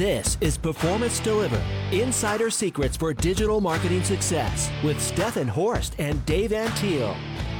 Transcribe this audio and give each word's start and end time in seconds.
This 0.00 0.38
is 0.40 0.56
Performance 0.56 1.20
Delivered 1.20 1.60
Insider 1.92 2.48
Secrets 2.48 2.96
for 2.96 3.12
Digital 3.12 3.60
Marketing 3.60 4.02
Success 4.02 4.70
with 4.82 4.98
Stefan 4.98 5.46
Horst 5.46 5.94
and 5.98 6.24
Dave 6.24 6.52
Antil. 6.52 7.14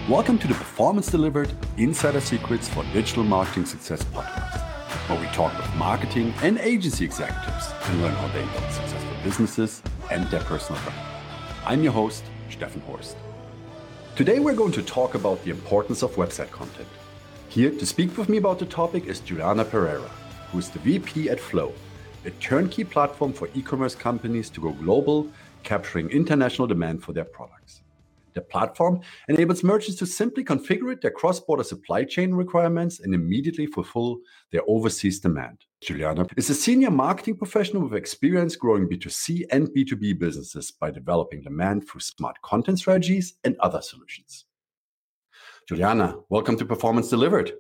Welcome 0.09 0.39
to 0.39 0.49
the 0.49 0.55
Performance 0.55 1.11
Delivered 1.11 1.53
Insider 1.77 2.23
Secrets 2.23 2.67
for 2.67 2.83
Digital 2.95 3.25
Marketing 3.25 3.67
Success 3.67 4.03
podcast, 4.05 4.59
where 5.11 5.21
we 5.21 5.27
talk 5.35 5.55
with 5.55 5.71
marketing 5.75 6.33
and 6.41 6.57
agency 6.61 7.05
executives 7.05 7.75
and 7.85 8.01
learn 8.01 8.15
how 8.15 8.29
they 8.29 8.43
build 8.59 8.73
successful 8.73 9.17
businesses 9.23 9.83
and 10.11 10.27
their 10.31 10.41
personal 10.45 10.81
brand. 10.81 10.99
I'm 11.67 11.83
your 11.83 11.93
host, 11.93 12.25
Stefan 12.49 12.81
Horst. 12.81 13.19
Today 14.17 14.39
we're 14.39 14.55
going 14.55 14.73
to 14.73 14.83
talk 14.83 15.15
about 15.15 15.45
the 15.45 15.51
importance 15.51 16.03
of 16.03 16.15
website 16.15 16.51
content. 16.51 16.89
Here 17.51 17.71
to 17.71 17.85
speak 17.85 18.17
with 18.17 18.31
me 18.31 18.39
about 18.39 18.59
the 18.59 18.65
topic 18.65 19.05
is 19.05 19.21
Juliana 19.21 19.67
Pereira, 19.67 20.09
who 20.53 20.59
is 20.59 20.71
the 20.71 20.79
VP 20.79 21.29
at 21.29 21.39
Flow, 21.39 21.75
a 22.25 22.31
turnkey 22.33 22.85
platform 22.85 23.33
for 23.33 23.49
e-commerce 23.55 23.95
companies 23.95 24.51
to 24.51 24.61
go 24.61 24.73
global, 24.73 25.27
capturing 25.63 26.11
international 26.11 26.67
demand 26.67 27.03
for 27.03 27.13
their 27.13 27.25
products. 27.25 27.83
The 28.35 28.43
platform 28.43 29.01
enables 29.29 29.65
merchants 29.65 29.99
to 29.99 30.07
simply 30.07 30.45
configure 30.45 31.01
their 31.01 31.11
cross-border 31.11 31.65
supply 31.65 32.05
chain 32.05 32.33
requirements 32.33 33.01
and 33.01 33.15
immediately 33.15 33.67
fulfill 33.67 34.19
their 34.53 34.63
overseas 34.69 35.19
demand. 35.19 35.65
Juliana 35.81 36.27
is 36.37 36.49
a 36.51 36.55
senior 36.55 36.91
marketing 36.91 37.37
professional 37.37 37.83
with 37.83 37.95
experience 37.95 38.55
growing 38.55 38.89
B2C 38.89 39.47
and 39.51 39.69
B2B 39.69 40.19
businesses 40.19 40.71
by 40.71 40.91
developing 40.91 41.43
demand 41.43 41.89
through 41.89 42.01
smart 42.01 42.41
content 42.43 42.79
strategies 42.79 43.35
and 43.45 43.57
other 43.61 43.83
solutions. 43.83 44.45
Juliana, 45.67 46.17
welcome 46.29 46.57
to 46.59 46.65
Performance 46.65 47.09
Delivered. 47.09 47.53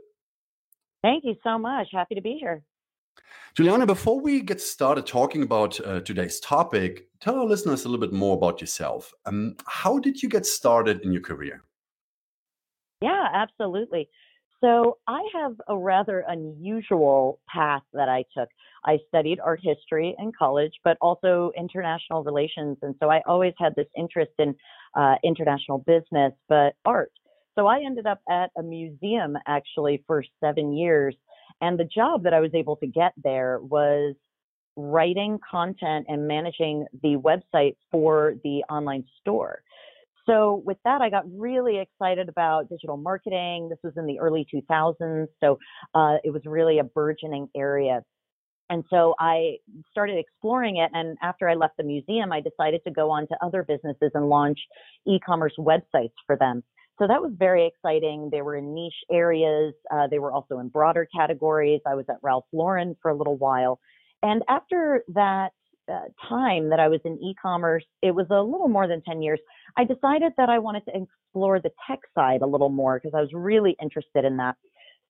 Thank 1.02 1.24
you 1.24 1.34
so 1.42 1.59
much. 1.59 1.88
Happy 1.92 2.15
to 2.15 2.20
be 2.20 2.37
here. 2.38 2.62
Juliana, 3.56 3.84
before 3.84 4.20
we 4.20 4.40
get 4.40 4.60
started 4.60 5.06
talking 5.06 5.43
about 5.43 5.80
uh, 5.84 6.01
today's 6.01 6.38
topic, 6.38 7.09
tell 7.20 7.37
our 7.37 7.46
listeners 7.46 7.84
a 7.84 7.88
little 7.88 8.06
bit 8.06 8.12
more 8.16 8.37
about 8.37 8.60
yourself. 8.60 9.12
Um, 9.26 9.56
how 9.66 9.98
did 9.98 10.23
you 10.23 10.29
get 10.29 10.46
started 10.46 11.01
in 11.01 11.12
your 11.12 11.20
career? 11.20 11.65
Yeah, 13.02 13.26
absolutely. 13.32 14.09
So 14.60 14.98
I 15.09 15.23
have 15.34 15.54
a 15.68 15.76
rather 15.76 16.24
unusual 16.28 17.40
path 17.52 17.82
that 17.93 18.09
I 18.09 18.24
took. 18.37 18.48
I 18.84 18.98
studied 19.09 19.40
art 19.40 19.60
history 19.62 20.15
in 20.18 20.30
college, 20.38 20.74
but 20.84 20.96
also 21.01 21.51
international 21.56 22.23
relations. 22.23 22.76
And 22.82 22.95
so 23.02 23.10
I 23.10 23.21
always 23.26 23.54
had 23.59 23.74
this 23.74 23.88
interest 23.96 24.32
in 24.38 24.54
uh, 24.95 25.16
international 25.24 25.78
business, 25.78 26.32
but 26.48 26.74
art. 26.84 27.10
So 27.59 27.66
I 27.66 27.80
ended 27.84 28.06
up 28.06 28.21
at 28.30 28.51
a 28.56 28.62
museum 28.62 29.37
actually 29.48 30.04
for 30.06 30.23
seven 30.40 30.73
years 30.73 31.16
and 31.60 31.78
the 31.78 31.84
job 31.84 32.24
that 32.24 32.34
I 32.34 32.40
was 32.40 32.50
able 32.54 32.76
to 32.76 32.86
get 32.86 33.12
there 33.22 33.58
was 33.60 34.14
writing 34.76 35.38
content 35.48 36.06
and 36.08 36.26
managing 36.26 36.86
the 37.02 37.16
website 37.16 37.76
for 37.90 38.34
the 38.44 38.64
online 38.70 39.04
store. 39.20 39.62
So 40.26 40.62
with 40.64 40.76
that, 40.84 41.00
I 41.00 41.10
got 41.10 41.24
really 41.32 41.78
excited 41.78 42.28
about 42.28 42.68
digital 42.68 42.96
marketing. 42.96 43.68
This 43.68 43.78
was 43.82 43.94
in 43.96 44.06
the 44.06 44.18
early 44.20 44.46
2000s, 44.52 45.26
so 45.40 45.58
uh, 45.94 46.16
it 46.22 46.30
was 46.32 46.42
really 46.44 46.78
a 46.78 46.84
burgeoning 46.84 47.48
area. 47.56 48.02
And 48.68 48.84
so 48.88 49.14
I 49.18 49.56
started 49.90 50.18
exploring 50.18 50.76
it. 50.76 50.90
And 50.94 51.18
after 51.22 51.48
I 51.48 51.54
left 51.54 51.76
the 51.76 51.82
museum, 51.82 52.30
I 52.30 52.40
decided 52.40 52.82
to 52.86 52.92
go 52.92 53.10
on 53.10 53.26
to 53.26 53.36
other 53.44 53.64
businesses 53.64 54.12
and 54.14 54.28
launch 54.28 54.60
e-commerce 55.06 55.54
websites 55.58 56.12
for 56.26 56.36
them. 56.36 56.62
So 57.01 57.06
that 57.06 57.23
was 57.23 57.32
very 57.34 57.66
exciting. 57.66 58.29
They 58.30 58.43
were 58.43 58.56
in 58.56 58.74
niche 58.74 58.93
areas. 59.10 59.73
Uh, 59.90 60.06
they 60.09 60.18
were 60.18 60.32
also 60.32 60.59
in 60.59 60.68
broader 60.68 61.09
categories. 61.16 61.80
I 61.87 61.95
was 61.95 62.04
at 62.10 62.16
Ralph 62.23 62.45
Lauren 62.52 62.95
for 63.01 63.10
a 63.10 63.16
little 63.16 63.38
while. 63.38 63.80
And 64.22 64.43
after 64.50 65.03
that 65.15 65.53
uh, 65.91 66.00
time 66.28 66.69
that 66.69 66.78
I 66.78 66.88
was 66.88 67.00
in 67.06 67.19
e 67.22 67.34
commerce, 67.41 67.84
it 68.03 68.15
was 68.15 68.26
a 68.31 68.43
little 68.43 68.69
more 68.69 68.87
than 68.87 69.00
10 69.00 69.22
years, 69.22 69.41
I 69.78 69.84
decided 69.84 70.34
that 70.37 70.50
I 70.50 70.59
wanted 70.59 70.84
to 70.84 71.03
explore 71.03 71.59
the 71.59 71.71
tech 71.88 72.00
side 72.15 72.43
a 72.43 72.47
little 72.47 72.69
more 72.69 73.00
because 73.03 73.17
I 73.17 73.22
was 73.22 73.31
really 73.32 73.77
interested 73.81 74.27
in 74.27 74.37
that. 74.37 74.56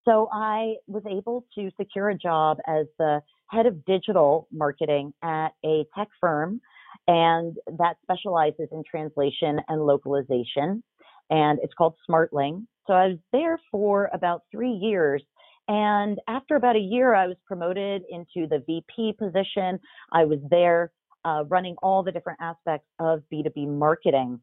So 0.04 0.28
I 0.32 0.76
was 0.86 1.02
able 1.10 1.44
to 1.56 1.70
secure 1.76 2.10
a 2.10 2.16
job 2.16 2.58
as 2.68 2.86
the 3.00 3.20
head 3.48 3.66
of 3.66 3.84
digital 3.84 4.46
marketing 4.52 5.12
at 5.24 5.48
a 5.64 5.84
tech 5.98 6.08
firm, 6.20 6.60
and 7.08 7.56
that 7.78 7.96
specializes 8.02 8.68
in 8.70 8.84
translation 8.88 9.60
and 9.68 9.84
localization 9.84 10.84
and 11.30 11.58
it's 11.62 11.74
called 11.74 11.94
Smartling. 12.08 12.66
So 12.86 12.94
I 12.94 13.08
was 13.08 13.18
there 13.32 13.58
for 13.70 14.10
about 14.12 14.42
three 14.50 14.72
years. 14.72 15.22
And 15.68 16.18
after 16.26 16.56
about 16.56 16.76
a 16.76 16.80
year, 16.80 17.14
I 17.14 17.28
was 17.28 17.36
promoted 17.46 18.02
into 18.10 18.48
the 18.48 18.62
VP 18.66 19.14
position. 19.18 19.78
I 20.12 20.24
was 20.24 20.40
there 20.50 20.90
uh, 21.24 21.44
running 21.48 21.76
all 21.82 22.02
the 22.02 22.10
different 22.10 22.40
aspects 22.42 22.88
of 22.98 23.22
B2B 23.32 23.68
marketing. 23.68 24.40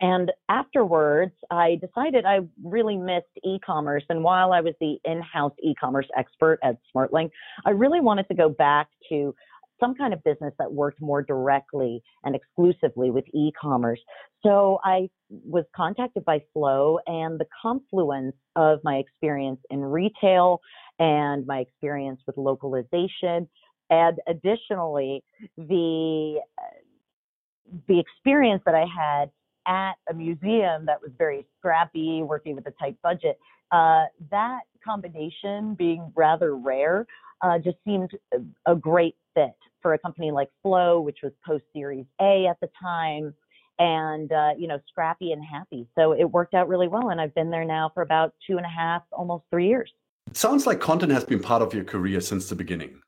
And 0.00 0.30
afterwards, 0.48 1.32
I 1.50 1.76
decided 1.80 2.24
I 2.24 2.40
really 2.62 2.96
missed 2.96 3.26
e 3.44 3.58
commerce. 3.64 4.04
And 4.08 4.22
while 4.22 4.52
I 4.52 4.60
was 4.60 4.74
the 4.80 4.98
in 5.04 5.22
house 5.22 5.54
e 5.62 5.74
commerce 5.74 6.06
expert 6.16 6.60
at 6.62 6.76
Smartling, 6.94 7.30
I 7.64 7.70
really 7.70 8.00
wanted 8.00 8.28
to 8.28 8.34
go 8.34 8.48
back 8.48 8.88
to 9.08 9.34
some 9.80 9.94
kind 9.94 10.12
of 10.12 10.22
business 10.24 10.52
that 10.58 10.72
worked 10.72 11.00
more 11.00 11.22
directly 11.22 12.02
and 12.24 12.34
exclusively 12.34 13.10
with 13.10 13.24
e-commerce. 13.34 14.00
So 14.44 14.78
I 14.84 15.08
was 15.30 15.64
contacted 15.74 16.24
by 16.24 16.42
Flow 16.52 16.98
and 17.06 17.38
the 17.38 17.46
confluence 17.60 18.36
of 18.56 18.80
my 18.84 18.96
experience 18.96 19.60
in 19.70 19.80
retail 19.80 20.60
and 20.98 21.46
my 21.46 21.58
experience 21.58 22.20
with 22.26 22.36
localization 22.36 23.48
and 23.90 24.18
additionally 24.26 25.22
the 25.56 26.40
the 27.86 28.00
experience 28.00 28.62
that 28.64 28.74
I 28.74 28.86
had 28.86 29.30
at 29.66 29.94
a 30.08 30.14
museum 30.14 30.86
that 30.86 31.00
was 31.02 31.10
very 31.18 31.46
scrappy, 31.58 32.22
working 32.22 32.54
with 32.56 32.66
a 32.66 32.72
tight 32.80 32.96
budget, 33.02 33.38
uh, 33.70 34.04
that 34.30 34.60
combination 34.82 35.74
being 35.74 36.10
rather 36.16 36.56
rare 36.56 37.06
uh, 37.42 37.58
just 37.58 37.76
seemed 37.84 38.10
a 38.66 38.74
great 38.74 39.16
fit 39.34 39.54
for 39.88 39.94
a 39.94 39.98
company 39.98 40.30
like 40.30 40.50
Flow, 40.62 41.00
which 41.00 41.20
was 41.22 41.32
post 41.46 41.64
Series 41.72 42.04
A 42.20 42.46
at 42.46 42.60
the 42.60 42.68
time, 42.78 43.32
and 43.78 44.30
uh, 44.30 44.50
you 44.58 44.68
know, 44.68 44.78
scrappy 44.86 45.32
and 45.32 45.42
happy. 45.42 45.88
So 45.98 46.12
it 46.12 46.24
worked 46.24 46.52
out 46.52 46.68
really 46.68 46.88
well, 46.88 47.08
and 47.08 47.18
I've 47.18 47.34
been 47.34 47.50
there 47.50 47.64
now 47.64 47.90
for 47.94 48.02
about 48.02 48.34
two 48.46 48.58
and 48.58 48.66
a 48.66 48.68
half, 48.68 49.00
almost 49.12 49.44
three 49.50 49.66
years. 49.66 49.90
It 50.26 50.36
sounds 50.36 50.66
like 50.66 50.78
content 50.78 51.10
has 51.12 51.24
been 51.24 51.40
part 51.40 51.62
of 51.62 51.72
your 51.72 51.84
career 51.84 52.20
since 52.20 52.50
the 52.50 52.54
beginning. 52.54 53.00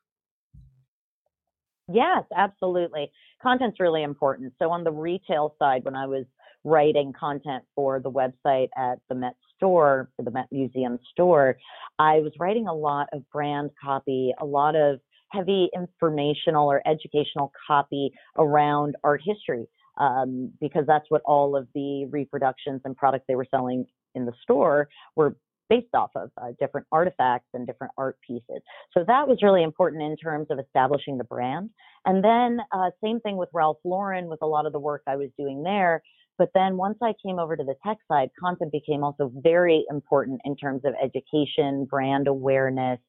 Yes, 1.87 2.23
absolutely. 2.35 3.11
Content's 3.43 3.79
really 3.79 4.01
important. 4.01 4.53
So 4.57 4.71
on 4.71 4.83
the 4.83 4.91
retail 4.91 5.53
side, 5.59 5.85
when 5.85 5.95
I 5.95 6.07
was 6.07 6.25
writing 6.63 7.13
content 7.13 7.63
for 7.75 7.99
the 7.99 8.09
website 8.09 8.69
at 8.75 8.97
the 9.07 9.13
Met 9.13 9.35
store, 9.55 10.09
for 10.15 10.23
the 10.23 10.31
Met 10.31 10.47
Museum 10.51 10.97
store, 11.11 11.57
I 11.99 12.21
was 12.21 12.31
writing 12.39 12.67
a 12.67 12.73
lot 12.73 13.09
of 13.13 13.29
brand 13.29 13.69
copy, 13.79 14.33
a 14.39 14.45
lot 14.45 14.75
of 14.75 14.99
heavy 15.31 15.69
informational 15.75 16.69
or 16.69 16.81
educational 16.87 17.51
copy 17.67 18.11
around 18.37 18.95
art 19.03 19.21
history 19.23 19.67
um, 19.97 20.51
because 20.59 20.85
that's 20.87 21.05
what 21.09 21.21
all 21.25 21.55
of 21.55 21.67
the 21.73 22.05
reproductions 22.09 22.81
and 22.85 22.95
products 22.95 23.25
they 23.27 23.35
were 23.35 23.47
selling 23.49 23.85
in 24.15 24.25
the 24.25 24.33
store 24.41 24.89
were 25.15 25.35
based 25.69 25.93
off 25.93 26.11
of 26.15 26.29
uh, 26.41 26.47
different 26.59 26.85
artifacts 26.91 27.47
and 27.53 27.65
different 27.65 27.93
art 27.97 28.17
pieces. 28.27 28.61
So 28.93 29.05
that 29.07 29.25
was 29.25 29.37
really 29.41 29.63
important 29.63 30.03
in 30.03 30.17
terms 30.17 30.47
of 30.49 30.59
establishing 30.59 31.17
the 31.17 31.23
brand. 31.23 31.69
And 32.05 32.21
then 32.21 32.59
uh, 32.73 32.89
same 33.01 33.21
thing 33.21 33.37
with 33.37 33.47
Ralph 33.53 33.77
Lauren 33.85 34.27
with 34.27 34.41
a 34.41 34.45
lot 34.45 34.65
of 34.65 34.73
the 34.73 34.79
work 34.79 35.03
I 35.07 35.15
was 35.15 35.29
doing 35.37 35.63
there. 35.63 36.03
But 36.37 36.49
then 36.53 36.75
once 36.75 36.97
I 37.01 37.13
came 37.23 37.39
over 37.39 37.55
to 37.55 37.63
the 37.63 37.75
tech 37.85 37.97
side, 38.07 38.31
content 38.37 38.71
became 38.71 39.03
also 39.03 39.31
very 39.35 39.85
important 39.89 40.41
in 40.43 40.57
terms 40.57 40.81
of 40.83 40.93
education, 41.01 41.85
brand 41.85 42.27
awareness, 42.27 42.99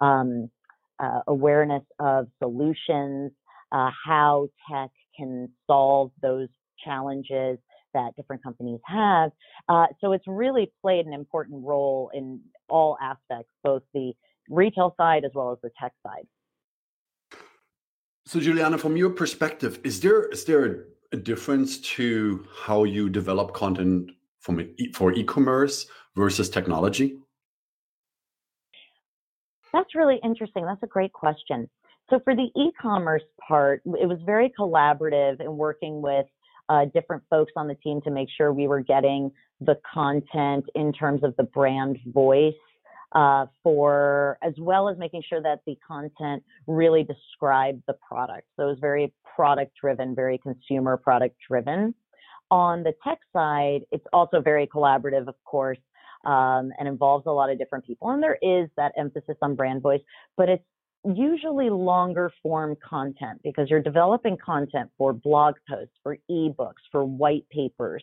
um, 0.00 0.50
uh, 0.98 1.20
awareness 1.26 1.82
of 1.98 2.28
solutions, 2.42 3.32
uh, 3.72 3.90
how 4.06 4.48
tech 4.70 4.90
can 5.16 5.48
solve 5.66 6.10
those 6.22 6.48
challenges 6.84 7.58
that 7.94 8.10
different 8.16 8.42
companies 8.42 8.80
have. 8.84 9.30
Uh, 9.68 9.86
so 10.00 10.12
it's 10.12 10.24
really 10.26 10.72
played 10.82 11.06
an 11.06 11.12
important 11.12 11.64
role 11.64 12.10
in 12.12 12.40
all 12.68 12.96
aspects, 13.00 13.50
both 13.62 13.82
the 13.94 14.12
retail 14.48 14.94
side 14.96 15.24
as 15.24 15.30
well 15.34 15.52
as 15.52 15.58
the 15.62 15.70
tech 15.80 15.92
side. 16.06 16.26
So, 18.26 18.40
Juliana, 18.40 18.78
from 18.78 18.96
your 18.96 19.10
perspective, 19.10 19.78
is 19.84 20.00
there 20.00 20.24
is 20.28 20.44
there 20.44 20.86
a 21.12 21.16
difference 21.16 21.78
to 21.96 22.46
how 22.56 22.84
you 22.84 23.10
develop 23.10 23.52
content 23.52 24.10
from 24.40 24.66
for 24.94 25.12
e-commerce 25.12 25.86
versus 26.16 26.48
technology? 26.48 27.18
That's 29.74 29.94
really 29.96 30.20
interesting. 30.22 30.64
That's 30.64 30.82
a 30.84 30.86
great 30.86 31.12
question. 31.12 31.68
So 32.08 32.20
for 32.22 32.36
the 32.36 32.48
e-commerce 32.56 33.24
part, 33.46 33.82
it 33.84 34.06
was 34.06 34.18
very 34.24 34.52
collaborative 34.56 35.40
and 35.40 35.58
working 35.58 36.00
with 36.00 36.26
uh, 36.68 36.84
different 36.94 37.24
folks 37.28 37.52
on 37.56 37.66
the 37.66 37.74
team 37.74 38.00
to 38.02 38.10
make 38.10 38.28
sure 38.36 38.52
we 38.52 38.68
were 38.68 38.82
getting 38.82 39.32
the 39.60 39.76
content 39.92 40.64
in 40.76 40.92
terms 40.92 41.24
of 41.24 41.34
the 41.36 41.42
brand 41.42 41.98
voice 42.06 42.54
uh, 43.16 43.46
for 43.64 44.38
as 44.42 44.54
well 44.58 44.88
as 44.88 44.96
making 44.96 45.22
sure 45.28 45.42
that 45.42 45.60
the 45.66 45.76
content 45.86 46.44
really 46.68 47.02
described 47.02 47.82
the 47.88 47.94
product. 47.94 48.46
So 48.56 48.64
it 48.64 48.66
was 48.66 48.78
very 48.80 49.12
product 49.34 49.72
driven, 49.80 50.14
very 50.14 50.38
consumer 50.38 50.96
product 50.96 51.34
driven. 51.48 51.94
On 52.52 52.84
the 52.84 52.92
tech 53.02 53.18
side, 53.32 53.80
it's 53.90 54.06
also 54.12 54.40
very 54.40 54.68
collaborative, 54.68 55.26
of 55.26 55.34
course, 55.44 55.78
um, 56.26 56.72
and 56.78 56.88
involves 56.88 57.26
a 57.26 57.30
lot 57.30 57.50
of 57.50 57.58
different 57.58 57.84
people. 57.84 58.10
And 58.10 58.22
there 58.22 58.38
is 58.42 58.68
that 58.76 58.92
emphasis 58.96 59.36
on 59.42 59.54
brand 59.54 59.82
voice, 59.82 60.00
but 60.36 60.48
it's 60.48 60.64
usually 61.04 61.68
longer 61.68 62.32
form 62.42 62.76
content 62.82 63.40
because 63.44 63.68
you're 63.68 63.82
developing 63.82 64.36
content 64.42 64.90
for 64.96 65.12
blog 65.12 65.54
posts, 65.68 65.94
for 66.02 66.16
ebooks, 66.30 66.80
for 66.90 67.04
white 67.04 67.46
papers, 67.50 68.02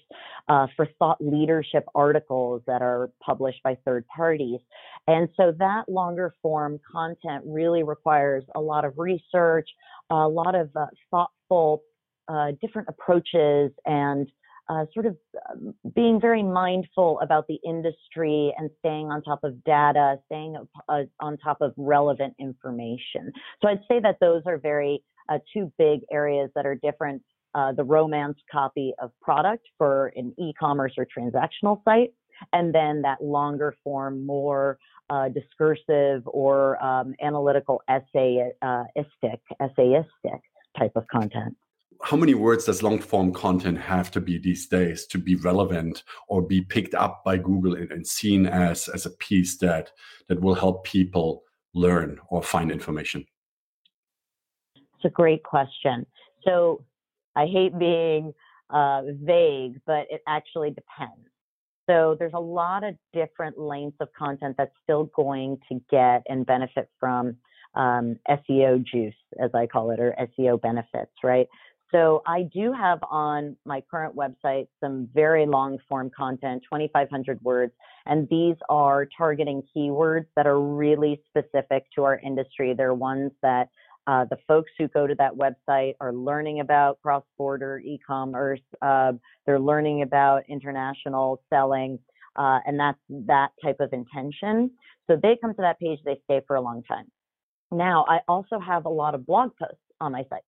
uh, 0.49 0.67
for 0.75 0.87
thought 0.99 1.17
leadership 1.19 1.85
articles 1.95 2.61
that 2.67 2.81
are 2.81 3.09
published 3.23 3.61
by 3.63 3.75
third 3.85 4.05
parties. 4.15 4.59
And 5.07 5.29
so 5.35 5.51
that 5.57 5.89
longer 5.89 6.35
form 6.41 6.79
content 6.91 7.43
really 7.45 7.81
requires 7.81 8.43
a 8.55 8.61
lot 8.61 8.85
of 8.85 8.93
research, 8.97 9.67
a 10.11 10.27
lot 10.27 10.53
of 10.53 10.69
uh, 10.75 10.85
thoughtful, 11.09 11.81
uh, 12.27 12.51
different 12.61 12.87
approaches 12.87 13.71
and 13.85 14.31
uh, 14.71 14.85
sort 14.93 15.05
of 15.05 15.17
um, 15.49 15.73
being 15.95 16.19
very 16.21 16.41
mindful 16.41 17.19
about 17.19 17.45
the 17.47 17.59
industry 17.65 18.53
and 18.57 18.69
staying 18.79 19.07
on 19.07 19.21
top 19.21 19.43
of 19.43 19.61
data, 19.65 20.17
staying 20.27 20.55
uh, 20.87 21.01
on 21.19 21.37
top 21.37 21.57
of 21.59 21.73
relevant 21.75 22.33
information. 22.39 23.33
So 23.61 23.67
I'd 23.67 23.81
say 23.89 23.99
that 23.99 24.17
those 24.21 24.43
are 24.45 24.57
very 24.57 25.03
uh, 25.27 25.39
two 25.53 25.71
big 25.77 26.01
areas 26.09 26.49
that 26.55 26.65
are 26.65 26.75
different. 26.75 27.21
Uh, 27.53 27.73
the 27.73 27.83
romance 27.83 28.37
copy 28.49 28.93
of 29.01 29.11
product 29.21 29.67
for 29.77 30.13
an 30.15 30.33
e-commerce 30.39 30.93
or 30.97 31.05
transactional 31.05 31.83
site, 31.83 32.13
and 32.53 32.73
then 32.73 33.01
that 33.01 33.21
longer 33.21 33.75
form, 33.83 34.25
more 34.25 34.77
uh, 35.09 35.27
discursive 35.27 36.21
or 36.25 36.81
um, 36.81 37.13
analytical 37.21 37.81
essayistic, 37.89 38.53
uh, 38.61 38.83
essayistic 39.61 40.39
type 40.77 40.93
of 40.95 41.05
content 41.09 41.57
how 42.03 42.17
many 42.17 42.33
words 42.33 42.65
does 42.65 42.83
long 42.83 42.99
form 42.99 43.31
content 43.33 43.77
have 43.77 44.11
to 44.11 44.21
be 44.21 44.37
these 44.37 44.67
days 44.67 45.05
to 45.07 45.17
be 45.17 45.35
relevant 45.35 46.03
or 46.27 46.41
be 46.41 46.61
picked 46.61 46.95
up 46.95 47.23
by 47.23 47.37
Google 47.37 47.75
and, 47.75 47.91
and, 47.91 48.05
seen 48.05 48.45
as 48.45 48.87
as 48.89 49.05
a 49.05 49.11
piece 49.11 49.57
that 49.57 49.91
that 50.27 50.41
will 50.41 50.55
help 50.55 50.83
people 50.83 51.43
learn 51.73 52.19
or 52.29 52.41
find 52.41 52.71
information? 52.71 53.25
It's 54.75 55.05
a 55.05 55.09
great 55.09 55.43
question. 55.43 56.05
So 56.43 56.83
I 57.35 57.45
hate 57.45 57.77
being 57.77 58.33
uh, 58.69 59.01
vague, 59.23 59.79
but 59.85 60.07
it 60.09 60.21
actually 60.27 60.71
depends. 60.71 61.27
So 61.89 62.15
there's 62.17 62.33
a 62.33 62.39
lot 62.39 62.83
of 62.83 62.95
different 63.13 63.57
lengths 63.57 63.97
of 63.99 64.09
content 64.17 64.55
that's 64.57 64.73
still 64.83 65.05
going 65.15 65.57
to 65.69 65.81
get 65.89 66.23
and 66.29 66.45
benefit 66.45 66.89
from 66.99 67.35
um, 67.75 68.17
SEO 68.29 68.83
juice, 68.85 69.15
as 69.41 69.51
I 69.53 69.65
call 69.65 69.91
it, 69.91 69.99
or 69.99 70.15
SEO 70.39 70.61
benefits, 70.61 71.11
right? 71.23 71.47
So 71.91 72.21
I 72.25 72.43
do 72.43 72.71
have 72.71 72.99
on 73.09 73.57
my 73.65 73.83
current 73.91 74.15
website 74.15 74.67
some 74.79 75.09
very 75.13 75.45
long 75.45 75.77
form 75.89 76.09
content, 76.15 76.63
2,500 76.63 77.41
words, 77.41 77.73
and 78.05 78.27
these 78.29 78.55
are 78.69 79.07
targeting 79.17 79.61
keywords 79.75 80.25
that 80.35 80.47
are 80.47 80.59
really 80.59 81.21
specific 81.27 81.85
to 81.95 82.03
our 82.03 82.17
industry. 82.19 82.73
They're 82.73 82.93
ones 82.93 83.31
that 83.41 83.69
uh, 84.07 84.25
the 84.29 84.37
folks 84.47 84.71
who 84.77 84.87
go 84.87 85.05
to 85.05 85.15
that 85.15 85.31
website 85.33 85.95
are 85.99 86.13
learning 86.13 86.61
about 86.61 86.99
cross-border 87.01 87.79
e-commerce. 87.79 88.61
Uh, 88.81 89.13
they're 89.45 89.59
learning 89.59 90.01
about 90.01 90.43
international 90.49 91.41
selling, 91.49 91.99
uh, 92.35 92.59
and 92.65 92.79
that's 92.79 92.97
that 93.09 93.49
type 93.63 93.77
of 93.79 93.93
intention. 93.93 94.71
So 95.07 95.17
they 95.21 95.37
come 95.41 95.53
to 95.53 95.61
that 95.61 95.79
page, 95.79 95.99
they 96.05 96.19
stay 96.23 96.41
for 96.47 96.55
a 96.55 96.61
long 96.61 96.83
time. 96.83 97.05
Now, 97.71 98.05
I 98.07 98.19
also 98.27 98.59
have 98.59 98.85
a 98.85 98.89
lot 98.89 99.13
of 99.13 99.25
blog 99.25 99.51
posts 99.57 99.77
on 99.99 100.13
my 100.13 100.23
site. 100.29 100.41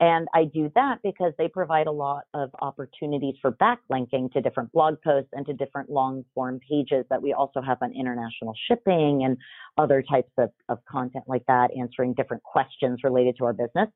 And 0.00 0.28
I 0.34 0.44
do 0.44 0.70
that 0.74 0.98
because 1.02 1.32
they 1.38 1.48
provide 1.48 1.86
a 1.86 1.92
lot 1.92 2.24
of 2.34 2.50
opportunities 2.60 3.34
for 3.40 3.52
backlinking 3.52 4.32
to 4.32 4.40
different 4.40 4.72
blog 4.72 4.96
posts 5.02 5.30
and 5.32 5.46
to 5.46 5.52
different 5.52 5.90
long 5.90 6.24
form 6.34 6.60
pages 6.68 7.04
that 7.10 7.22
we 7.22 7.32
also 7.32 7.60
have 7.60 7.78
on 7.82 7.92
international 7.94 8.54
shipping 8.68 9.24
and 9.24 9.36
other 9.78 10.02
types 10.02 10.32
of, 10.38 10.50
of 10.68 10.78
content 10.90 11.24
like 11.26 11.44
that, 11.46 11.70
answering 11.78 12.14
different 12.14 12.42
questions 12.42 13.00
related 13.04 13.36
to 13.38 13.44
our 13.44 13.52
business. 13.52 13.88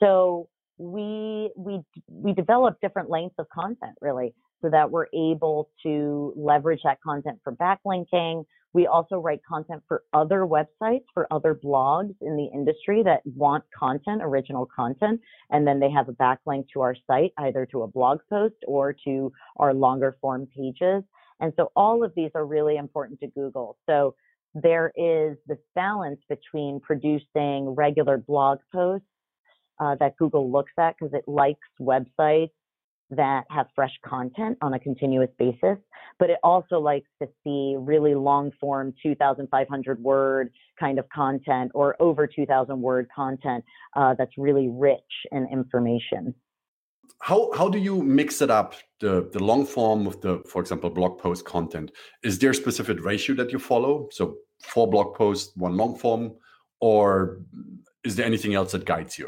So 0.00 0.48
we 0.78 1.50
we 1.56 1.80
we 2.08 2.32
develop 2.32 2.80
different 2.80 3.08
lengths 3.10 3.36
of 3.38 3.46
content 3.50 3.96
really 4.00 4.34
so 4.62 4.70
that 4.70 4.90
we're 4.90 5.06
able 5.14 5.68
to 5.82 6.32
leverage 6.36 6.80
that 6.84 6.98
content 7.02 7.38
for 7.44 7.52
backlinking. 7.52 8.44
We 8.74 8.86
also 8.86 9.18
write 9.18 9.40
content 9.46 9.82
for 9.86 10.04
other 10.12 10.40
websites, 10.40 11.04
for 11.12 11.26
other 11.30 11.54
blogs 11.54 12.14
in 12.20 12.36
the 12.36 12.48
industry 12.54 13.02
that 13.02 13.20
want 13.26 13.64
content, 13.78 14.22
original 14.22 14.66
content, 14.74 15.20
and 15.50 15.66
then 15.66 15.78
they 15.78 15.90
have 15.90 16.08
a 16.08 16.12
backlink 16.12 16.66
to 16.72 16.80
our 16.80 16.96
site, 17.06 17.32
either 17.38 17.66
to 17.66 17.82
a 17.82 17.88
blog 17.88 18.20
post 18.30 18.56
or 18.66 18.94
to 19.04 19.32
our 19.56 19.74
longer 19.74 20.16
form 20.20 20.46
pages. 20.56 21.02
And 21.40 21.52
so 21.56 21.70
all 21.76 22.02
of 22.02 22.12
these 22.14 22.30
are 22.34 22.46
really 22.46 22.76
important 22.76 23.20
to 23.20 23.26
Google. 23.26 23.76
So 23.86 24.14
there 24.54 24.92
is 24.96 25.36
this 25.46 25.58
balance 25.74 26.20
between 26.28 26.80
producing 26.80 27.70
regular 27.70 28.16
blog 28.16 28.58
posts 28.72 29.06
uh, 29.80 29.96
that 29.96 30.16
Google 30.16 30.50
looks 30.50 30.72
at 30.78 30.94
because 30.98 31.14
it 31.14 31.24
likes 31.26 31.60
websites 31.80 32.50
that 33.16 33.44
have 33.50 33.66
fresh 33.74 33.92
content 34.04 34.56
on 34.62 34.74
a 34.74 34.78
continuous 34.78 35.28
basis, 35.38 35.76
but 36.18 36.30
it 36.30 36.38
also 36.42 36.78
likes 36.78 37.08
to 37.20 37.28
see 37.44 37.76
really 37.78 38.14
long 38.14 38.50
form 38.58 38.94
2,500 39.02 40.02
word 40.02 40.50
kind 40.80 40.98
of 40.98 41.08
content 41.10 41.70
or 41.74 41.94
over 42.00 42.26
2,000 42.26 42.80
word 42.80 43.06
content 43.14 43.64
uh, 43.96 44.14
that's 44.16 44.32
really 44.38 44.68
rich 44.68 45.12
in 45.30 45.46
information. 45.52 46.34
How, 47.20 47.50
how 47.54 47.68
do 47.68 47.78
you 47.78 48.02
mix 48.02 48.40
it 48.40 48.50
up 48.50 48.74
the, 49.00 49.28
the 49.32 49.42
long 49.42 49.66
form 49.66 50.06
of 50.06 50.20
the 50.22 50.42
for 50.46 50.62
example 50.62 50.88
blog 50.90 51.18
post 51.18 51.44
content? 51.44 51.92
Is 52.22 52.38
there 52.38 52.50
a 52.50 52.54
specific 52.54 53.04
ratio 53.04 53.36
that 53.36 53.52
you 53.52 53.58
follow? 53.58 54.08
So 54.10 54.36
four 54.62 54.88
blog 54.88 55.14
posts 55.14 55.54
one 55.56 55.76
long 55.76 55.96
form 55.96 56.32
or 56.80 57.42
is 58.04 58.16
there 58.16 58.26
anything 58.26 58.54
else 58.54 58.72
that 58.72 58.86
guides 58.86 59.18
you? 59.18 59.26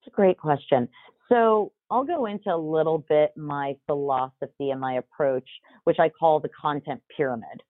It's 0.00 0.08
a 0.08 0.10
great 0.10 0.38
question. 0.38 0.88
So 1.28 1.72
I'll 1.90 2.04
go 2.04 2.26
into 2.26 2.54
a 2.54 2.56
little 2.56 3.04
bit 3.08 3.36
my 3.36 3.74
philosophy 3.86 4.70
and 4.70 4.80
my 4.80 4.94
approach, 4.94 5.48
which 5.84 5.98
I 5.98 6.10
call 6.10 6.40
the 6.40 6.50
content 6.60 7.00
pyramid. 7.16 7.62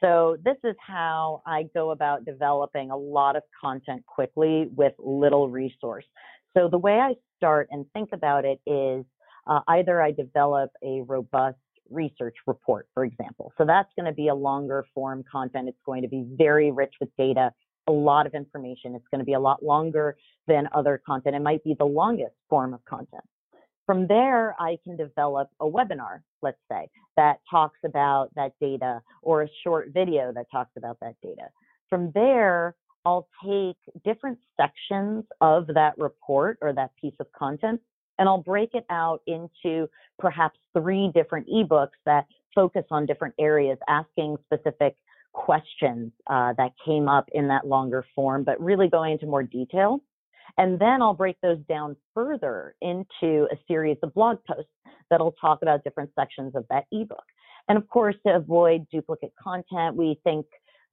So 0.00 0.36
this 0.44 0.56
is 0.64 0.74
how 0.84 1.42
I 1.46 1.64
go 1.74 1.92
about 1.92 2.24
developing 2.24 2.90
a 2.90 2.96
lot 2.96 3.36
of 3.36 3.44
content 3.60 4.04
quickly 4.06 4.68
with 4.74 4.94
little 4.98 5.48
resource. 5.48 6.04
So 6.56 6.68
the 6.68 6.78
way 6.78 6.94
I 6.94 7.14
start 7.36 7.68
and 7.70 7.86
think 7.92 8.10
about 8.12 8.44
it 8.44 8.60
is 8.66 9.04
uh, 9.46 9.60
either 9.68 10.02
I 10.02 10.10
develop 10.10 10.70
a 10.82 11.02
robust 11.02 11.58
research 11.88 12.34
report, 12.48 12.88
for 12.94 13.04
example. 13.04 13.52
So 13.56 13.64
that's 13.64 13.90
going 13.96 14.06
to 14.06 14.12
be 14.12 14.28
a 14.28 14.34
longer 14.34 14.84
form 14.92 15.22
content. 15.30 15.68
It's 15.68 15.78
going 15.86 16.02
to 16.02 16.08
be 16.08 16.24
very 16.36 16.72
rich 16.72 16.94
with 17.00 17.10
data, 17.16 17.52
a 17.86 17.92
lot 17.92 18.26
of 18.26 18.34
information. 18.34 18.96
It's 18.96 19.06
going 19.10 19.20
to 19.20 19.24
be 19.24 19.34
a 19.34 19.40
lot 19.40 19.62
longer 19.62 20.16
than 20.48 20.68
other 20.74 21.00
content. 21.04 21.36
It 21.36 21.42
might 21.42 21.62
be 21.62 21.76
the 21.78 21.84
longest 21.84 22.34
form 22.48 22.74
of 22.74 22.84
content. 22.84 23.22
From 23.86 24.06
there, 24.06 24.54
I 24.60 24.78
can 24.84 24.96
develop 24.96 25.48
a 25.60 25.64
webinar, 25.66 26.20
let's 26.40 26.60
say, 26.70 26.88
that 27.16 27.40
talks 27.50 27.78
about 27.84 28.30
that 28.36 28.52
data 28.60 29.02
or 29.22 29.42
a 29.42 29.48
short 29.64 29.88
video 29.92 30.32
that 30.32 30.46
talks 30.50 30.70
about 30.76 30.98
that 31.00 31.16
data. 31.22 31.48
From 31.90 32.12
there, 32.14 32.76
I'll 33.04 33.28
take 33.44 33.76
different 34.04 34.38
sections 34.56 35.24
of 35.40 35.66
that 35.74 35.98
report 35.98 36.58
or 36.62 36.72
that 36.72 36.90
piece 37.00 37.14
of 37.18 37.26
content 37.32 37.80
and 38.18 38.28
I'll 38.28 38.42
break 38.42 38.74
it 38.74 38.84
out 38.90 39.20
into 39.26 39.88
perhaps 40.18 40.58
three 40.72 41.10
different 41.14 41.48
ebooks 41.48 41.98
that 42.06 42.26
focus 42.54 42.84
on 42.90 43.06
different 43.06 43.34
areas, 43.38 43.78
asking 43.88 44.36
specific 44.44 44.96
questions 45.32 46.12
uh, 46.28 46.52
that 46.58 46.72
came 46.84 47.08
up 47.08 47.28
in 47.32 47.48
that 47.48 47.66
longer 47.66 48.04
form, 48.14 48.44
but 48.44 48.60
really 48.60 48.88
going 48.88 49.12
into 49.12 49.26
more 49.26 49.42
detail. 49.42 50.00
And 50.58 50.78
then 50.78 51.02
I'll 51.02 51.14
break 51.14 51.36
those 51.42 51.58
down 51.68 51.96
further 52.14 52.74
into 52.80 53.46
a 53.50 53.56
series 53.66 53.96
of 54.02 54.12
blog 54.14 54.38
posts 54.46 54.70
that'll 55.10 55.34
talk 55.40 55.60
about 55.62 55.84
different 55.84 56.10
sections 56.18 56.54
of 56.54 56.64
that 56.70 56.84
ebook. 56.92 57.24
And 57.68 57.78
of 57.78 57.88
course, 57.88 58.16
to 58.26 58.34
avoid 58.34 58.86
duplicate 58.90 59.32
content, 59.42 59.96
we 59.96 60.18
think 60.24 60.46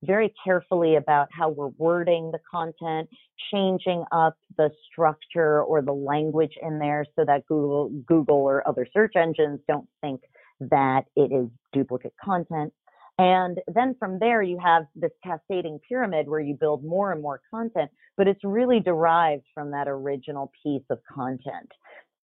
very 0.04 0.34
carefully 0.44 0.96
about 0.96 1.28
how 1.32 1.50
we're 1.50 1.72
wording 1.78 2.32
the 2.32 2.40
content, 2.50 3.10
changing 3.52 4.04
up 4.12 4.38
the 4.58 4.72
structure 4.90 5.62
or 5.64 5.82
the 5.82 5.92
language 5.92 6.54
in 6.62 6.80
there 6.80 7.06
so 7.16 7.26
that 7.26 7.46
Google, 7.48 7.90
Google 8.06 8.38
or 8.38 8.66
other 8.68 8.88
search 8.94 9.16
engines 9.16 9.60
don't 9.68 9.88
think 10.02 10.22
that 10.62 11.04
it 11.16 11.32
is 11.32 11.48
duplicate 11.74 12.14
content. 12.24 12.74
And 13.20 13.60
then 13.68 13.96
from 14.00 14.18
there, 14.18 14.42
you 14.42 14.58
have 14.64 14.86
this 14.96 15.12
cascading 15.22 15.82
pyramid 15.88 16.30
where 16.30 16.40
you 16.40 16.56
build 16.56 16.86
more 16.86 17.12
and 17.12 17.22
more 17.22 17.42
content, 17.52 17.92
but 18.16 18.30
it's 18.30 18.40
really 18.46 18.80
derived 18.80 19.44
from 19.54 19.72
that 19.72 19.90
original 19.90 20.54
piece 20.64 20.86
of 20.90 21.00
content. 21.14 21.70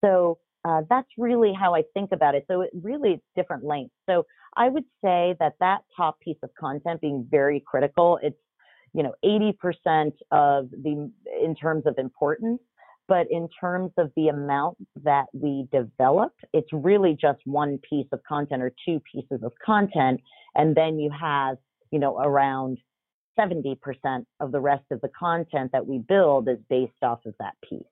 So 0.02 0.38
uh, 0.64 0.82
that's 0.88 1.08
really 1.18 1.52
how 1.52 1.74
I 1.74 1.82
think 1.92 2.12
about 2.12 2.34
it. 2.34 2.46
So 2.48 2.62
it 2.62 2.70
really 2.82 3.10
it's 3.10 3.24
different 3.36 3.62
lengths. 3.62 3.94
So 4.08 4.24
I 4.56 4.70
would 4.70 4.84
say 5.04 5.36
that 5.38 5.52
that 5.60 5.82
top 5.94 6.18
piece 6.20 6.38
of 6.42 6.48
content 6.58 7.02
being 7.02 7.28
very 7.30 7.62
critical. 7.66 8.18
It's 8.22 8.38
you 8.94 9.02
know 9.02 9.12
80% 9.22 10.12
of 10.30 10.70
the 10.70 11.10
in 11.44 11.54
terms 11.54 11.84
of 11.84 11.98
importance, 11.98 12.62
but 13.08 13.26
in 13.30 13.48
terms 13.60 13.92
of 13.96 14.10
the 14.16 14.28
amount 14.28 14.76
that 15.04 15.26
we 15.32 15.68
develop, 15.72 16.32
it's 16.52 16.72
really 16.72 17.16
just 17.20 17.40
one 17.44 17.78
piece 17.88 18.06
of 18.12 18.20
content 18.24 18.62
or 18.62 18.72
two 18.84 19.00
pieces 19.12 19.42
of 19.42 19.52
content, 19.64 20.20
and 20.54 20.74
then 20.74 20.98
you 20.98 21.10
have 21.10 21.58
you 21.90 21.98
know 21.98 22.18
around 22.18 22.78
70% 23.38 23.76
of 24.40 24.50
the 24.52 24.60
rest 24.60 24.84
of 24.90 25.00
the 25.00 25.08
content 25.08 25.72
that 25.72 25.86
we 25.86 25.98
build 25.98 26.48
is 26.48 26.58
based 26.70 27.02
off 27.02 27.20
of 27.26 27.34
that 27.38 27.54
piece. 27.68 27.82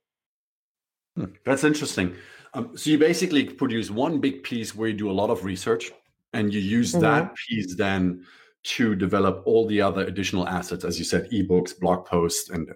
Hmm, 1.17 1.35
that's 1.45 1.65
interesting. 1.65 2.17
Um, 2.55 2.77
so 2.77 2.91
you 2.91 2.99
basically 2.99 3.45
produce 3.45 3.91
one 3.91 4.21
big 4.21 4.43
piece 4.43 4.75
where 4.75 4.89
you 4.89 4.95
do 4.95 5.11
a 5.11 5.13
lot 5.13 5.31
of 5.31 5.45
research, 5.45 5.93
and 6.33 6.53
you 6.53 6.61
use 6.61 6.93
mm-hmm. 6.93 7.03
that 7.03 7.35
piece 7.49 7.77
then 7.77 8.25
to 8.65 8.95
develop 8.95 9.43
all 9.45 9.67
the 9.67 9.81
other 9.81 10.03
additional 10.07 10.49
assets, 10.49 10.85
as 10.85 10.99
you 10.99 11.05
said, 11.05 11.31
ebooks, 11.31 11.79
blog 11.79 12.07
posts, 12.07 12.51
and 12.51 12.71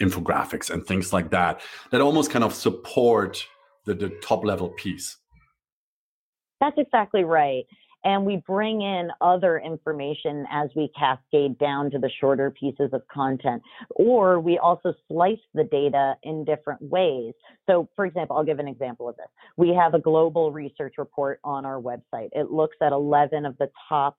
infographics 0.00 0.70
and 0.70 0.86
things 0.86 1.12
like 1.12 1.30
that, 1.30 1.60
that 1.90 2.00
almost 2.00 2.30
kind 2.30 2.44
of 2.44 2.54
support 2.54 3.46
the, 3.84 3.94
the 3.94 4.08
top 4.22 4.44
level 4.44 4.70
piece. 4.70 5.16
That's 6.60 6.78
exactly 6.78 7.24
right 7.24 7.64
and 8.04 8.24
we 8.24 8.36
bring 8.46 8.82
in 8.82 9.08
other 9.20 9.58
information 9.58 10.46
as 10.50 10.68
we 10.76 10.90
cascade 10.96 11.58
down 11.58 11.90
to 11.90 11.98
the 11.98 12.10
shorter 12.20 12.50
pieces 12.50 12.90
of 12.92 13.02
content. 13.08 13.62
Or 13.96 14.38
we 14.40 14.58
also 14.58 14.94
slice 15.08 15.38
the 15.54 15.64
data 15.64 16.14
in 16.22 16.44
different 16.44 16.82
ways. 16.82 17.32
So, 17.66 17.88
for 17.96 18.04
example, 18.04 18.36
I'll 18.36 18.44
give 18.44 18.58
an 18.58 18.68
example 18.68 19.08
of 19.08 19.16
this. 19.16 19.26
We 19.56 19.74
have 19.74 19.94
a 19.94 19.98
global 19.98 20.52
research 20.52 20.94
report 20.98 21.40
on 21.44 21.64
our 21.64 21.80
website. 21.80 22.28
It 22.32 22.50
looks 22.50 22.76
at 22.82 22.92
11 22.92 23.46
of 23.46 23.56
the 23.58 23.70
top 23.88 24.18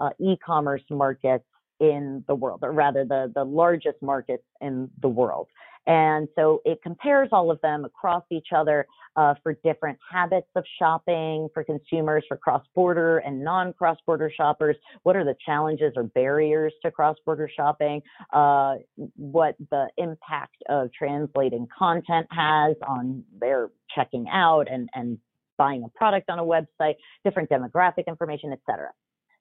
uh, 0.00 0.10
e 0.18 0.36
commerce 0.44 0.82
markets 0.90 1.44
in 1.80 2.24
the 2.26 2.34
world, 2.34 2.60
or 2.62 2.72
rather, 2.72 3.04
the, 3.04 3.32
the 3.34 3.44
largest 3.44 4.00
markets 4.02 4.44
in 4.60 4.90
the 5.02 5.08
world. 5.08 5.48
And 5.86 6.26
so 6.34 6.62
it 6.64 6.82
compares 6.82 7.28
all 7.30 7.50
of 7.50 7.60
them 7.60 7.84
across 7.84 8.24
each 8.30 8.48
other 8.54 8.86
uh, 9.14 9.34
for 9.42 9.54
different 9.64 9.98
habits 10.10 10.48
of 10.56 10.64
shopping 10.78 11.48
for 11.54 11.62
consumers, 11.62 12.24
for 12.28 12.36
cross 12.36 12.64
border 12.74 13.18
and 13.18 13.42
non 13.42 13.72
cross 13.72 13.96
border 14.04 14.30
shoppers. 14.36 14.76
What 15.04 15.14
are 15.14 15.24
the 15.24 15.36
challenges 15.44 15.92
or 15.96 16.02
barriers 16.02 16.72
to 16.82 16.90
cross 16.90 17.16
border 17.24 17.48
shopping? 17.54 18.02
Uh, 18.32 18.76
what 19.14 19.54
the 19.70 19.86
impact 19.96 20.56
of 20.68 20.92
translating 20.92 21.68
content 21.76 22.26
has 22.30 22.74
on 22.86 23.22
their 23.38 23.70
checking 23.94 24.26
out 24.28 24.66
and, 24.70 24.88
and 24.94 25.18
buying 25.56 25.84
a 25.84 25.88
product 25.96 26.28
on 26.28 26.38
a 26.38 26.44
website, 26.44 26.96
different 27.24 27.48
demographic 27.48 28.06
information, 28.06 28.52
et 28.52 28.60
cetera. 28.68 28.90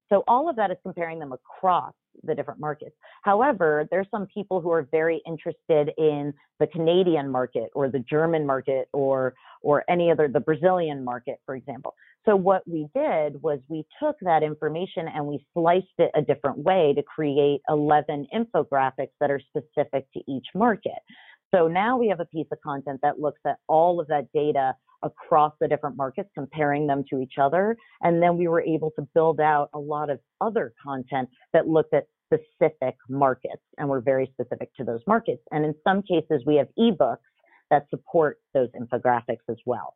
So 0.09 0.23
all 0.27 0.49
of 0.49 0.55
that 0.57 0.71
is 0.71 0.77
comparing 0.83 1.19
them 1.19 1.31
across 1.31 1.93
the 2.23 2.35
different 2.35 2.59
markets. 2.59 2.95
However, 3.23 3.87
there's 3.91 4.07
some 4.11 4.27
people 4.27 4.61
who 4.61 4.71
are 4.71 4.87
very 4.91 5.21
interested 5.25 5.91
in 5.97 6.33
the 6.59 6.67
Canadian 6.67 7.29
market 7.29 7.69
or 7.73 7.89
the 7.89 7.99
German 7.99 8.45
market 8.45 8.87
or 8.93 9.33
or 9.61 9.83
any 9.89 10.11
other 10.11 10.27
the 10.27 10.39
Brazilian 10.39 11.03
market, 11.03 11.39
for 11.45 11.55
example. 11.55 11.95
So 12.25 12.35
what 12.35 12.67
we 12.67 12.87
did 12.95 13.41
was 13.41 13.59
we 13.67 13.85
took 14.01 14.15
that 14.21 14.41
information 14.41 15.07
and 15.07 15.25
we 15.27 15.45
sliced 15.53 15.87
it 15.99 16.11
a 16.15 16.21
different 16.21 16.57
way 16.59 16.93
to 16.95 17.03
create 17.03 17.61
11 17.69 18.27
infographics 18.33 19.11
that 19.19 19.29
are 19.29 19.39
specific 19.39 20.11
to 20.13 20.21
each 20.27 20.47
market. 20.55 20.99
So 21.55 21.69
now 21.69 21.97
we 21.97 22.09
have 22.09 22.19
a 22.19 22.25
piece 22.25 22.47
of 22.51 22.59
content 22.59 22.99
that 23.01 23.19
looks 23.19 23.39
at 23.47 23.57
all 23.67 24.01
of 24.01 24.07
that 24.07 24.27
data 24.33 24.75
across 25.03 25.53
the 25.61 25.69
different 25.69 25.95
markets, 25.95 26.29
comparing 26.33 26.85
them 26.85 27.05
to 27.09 27.21
each 27.21 27.35
other. 27.39 27.77
And 28.01 28.21
then 28.21 28.37
we 28.37 28.49
were 28.49 28.61
able 28.61 28.91
to 28.97 29.07
build 29.13 29.39
out 29.39 29.69
a 29.73 29.79
lot 29.79 30.09
of 30.09 30.19
other 30.41 30.73
content 30.83 31.29
that 31.53 31.67
looked 31.67 31.93
at 31.93 32.07
specific 32.25 32.95
markets 33.07 33.61
and 33.77 33.87
we're 33.87 34.01
very 34.01 34.29
specific 34.33 34.75
to 34.75 34.83
those 34.83 34.99
markets. 35.07 35.43
And 35.51 35.63
in 35.63 35.73
some 35.87 36.01
cases, 36.01 36.43
we 36.45 36.55
have 36.55 36.67
ebooks 36.77 37.17
that 37.71 37.87
support 37.89 38.39
those 38.53 38.69
infographics 38.77 39.45
as 39.49 39.57
well. 39.65 39.95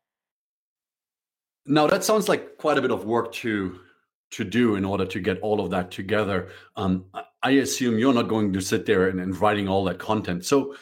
Now 1.66 1.88
that 1.88 2.06
sounds 2.06 2.30
like 2.30 2.58
quite 2.58 2.78
a 2.78 2.82
bit 2.82 2.92
of 2.92 3.04
work 3.04 3.34
to 3.34 3.80
to 4.32 4.44
do 4.44 4.76
in 4.76 4.86
order 4.86 5.06
to 5.06 5.20
get 5.20 5.40
all 5.42 5.60
of 5.60 5.72
that 5.72 5.90
together. 5.92 6.50
Um, 6.76 7.06
I 7.42 7.52
assume 7.52 7.98
you're 7.98 8.14
not 8.14 8.28
going 8.28 8.54
to 8.54 8.62
sit 8.62 8.86
there 8.86 9.08
and, 9.08 9.20
and 9.20 9.36
writing 9.40 9.68
all 9.68 9.84
that 9.86 9.98
content. 9.98 10.46
So 10.46 10.76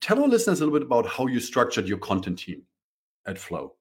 tell 0.00 0.22
our 0.22 0.28
listeners 0.28 0.60
a 0.60 0.64
little 0.64 0.78
bit 0.78 0.86
about 0.86 1.06
how 1.06 1.26
you 1.26 1.40
structured 1.40 1.88
your 1.88 1.98
content 1.98 2.38
team 2.38 2.62
at 3.26 3.38
Flow? 3.38 3.74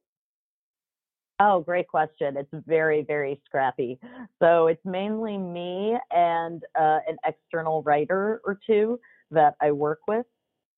Oh, 1.42 1.62
great 1.62 1.88
question. 1.88 2.36
It's 2.36 2.50
very, 2.68 3.02
very 3.02 3.42
scrappy. 3.46 3.98
So 4.42 4.68
it's 4.68 4.84
mainly 4.84 5.38
me 5.38 5.98
and 6.12 6.62
uh, 6.78 7.00
an 7.08 7.18
external 7.26 7.82
writer 7.84 8.42
or 8.44 8.60
two 8.68 9.00
that 9.32 9.56
I 9.62 9.72
work 9.72 10.00
with. 10.08 10.26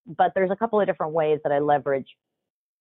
But 0.06 0.34
there's 0.36 0.52
a 0.52 0.56
couple 0.56 0.80
of 0.80 0.86
different 0.86 1.14
ways 1.14 1.40
that 1.44 1.52
I 1.52 1.60
leverage 1.60 2.08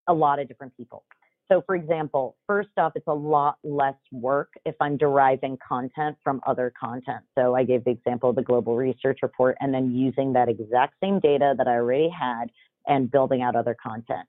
a 0.08 0.12
lot 0.12 0.38
of 0.40 0.48
different 0.48 0.76
people. 0.76 1.04
So, 1.50 1.62
for 1.66 1.74
example, 1.74 2.36
first 2.46 2.68
off, 2.76 2.92
it's 2.94 3.08
a 3.08 3.14
lot 3.14 3.58
less 3.64 3.96
work 4.12 4.52
if 4.64 4.76
I'm 4.80 4.96
deriving 4.96 5.58
content 5.66 6.16
from 6.22 6.40
other 6.46 6.72
content. 6.78 7.24
So, 7.36 7.56
I 7.56 7.64
gave 7.64 7.84
the 7.84 7.90
example 7.90 8.30
of 8.30 8.36
the 8.36 8.42
global 8.42 8.76
research 8.76 9.18
report 9.22 9.56
and 9.60 9.74
then 9.74 9.92
using 9.92 10.32
that 10.34 10.48
exact 10.48 10.94
same 11.02 11.18
data 11.18 11.54
that 11.58 11.66
I 11.66 11.72
already 11.72 12.08
had 12.08 12.50
and 12.86 13.10
building 13.10 13.42
out 13.42 13.56
other 13.56 13.76
content 13.82 14.28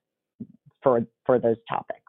for 0.82 1.06
for 1.24 1.38
those 1.38 1.58
topics. 1.68 2.01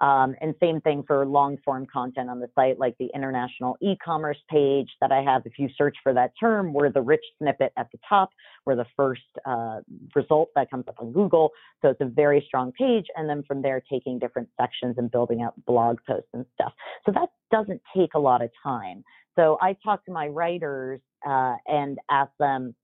Um, 0.00 0.34
and 0.40 0.54
same 0.60 0.80
thing 0.80 1.04
for 1.06 1.26
long 1.26 1.58
form 1.64 1.86
content 1.92 2.30
on 2.30 2.40
the 2.40 2.48
site, 2.54 2.78
like 2.78 2.96
the 2.98 3.10
international 3.14 3.76
e-commerce 3.82 4.38
page 4.48 4.88
that 5.00 5.12
I 5.12 5.22
have. 5.22 5.42
If 5.44 5.58
you 5.58 5.68
search 5.76 5.96
for 6.02 6.14
that 6.14 6.32
term, 6.40 6.72
we're 6.72 6.90
the 6.90 7.02
rich 7.02 7.24
snippet 7.38 7.72
at 7.76 7.90
the 7.92 7.98
top. 8.08 8.30
We're 8.64 8.76
the 8.76 8.86
first 8.96 9.20
uh, 9.44 9.80
result 10.14 10.48
that 10.56 10.70
comes 10.70 10.84
up 10.88 10.96
on 10.98 11.12
Google. 11.12 11.50
So 11.82 11.88
it's 11.88 12.00
a 12.00 12.06
very 12.06 12.42
strong 12.46 12.72
page. 12.72 13.06
And 13.16 13.28
then 13.28 13.42
from 13.42 13.60
there, 13.60 13.82
taking 13.90 14.18
different 14.18 14.48
sections 14.58 14.94
and 14.96 15.10
building 15.10 15.42
out 15.42 15.54
blog 15.66 15.98
posts 16.06 16.28
and 16.32 16.46
stuff. 16.54 16.72
So 17.04 17.12
that 17.12 17.28
doesn't 17.50 17.82
take 17.94 18.14
a 18.14 18.18
lot 18.18 18.42
of 18.42 18.50
time. 18.62 19.04
So 19.36 19.58
I 19.60 19.76
talk 19.84 20.04
to 20.06 20.12
my 20.12 20.28
writers 20.28 21.00
uh, 21.26 21.56
and 21.66 21.98
ask 22.10 22.32
them, 22.38 22.74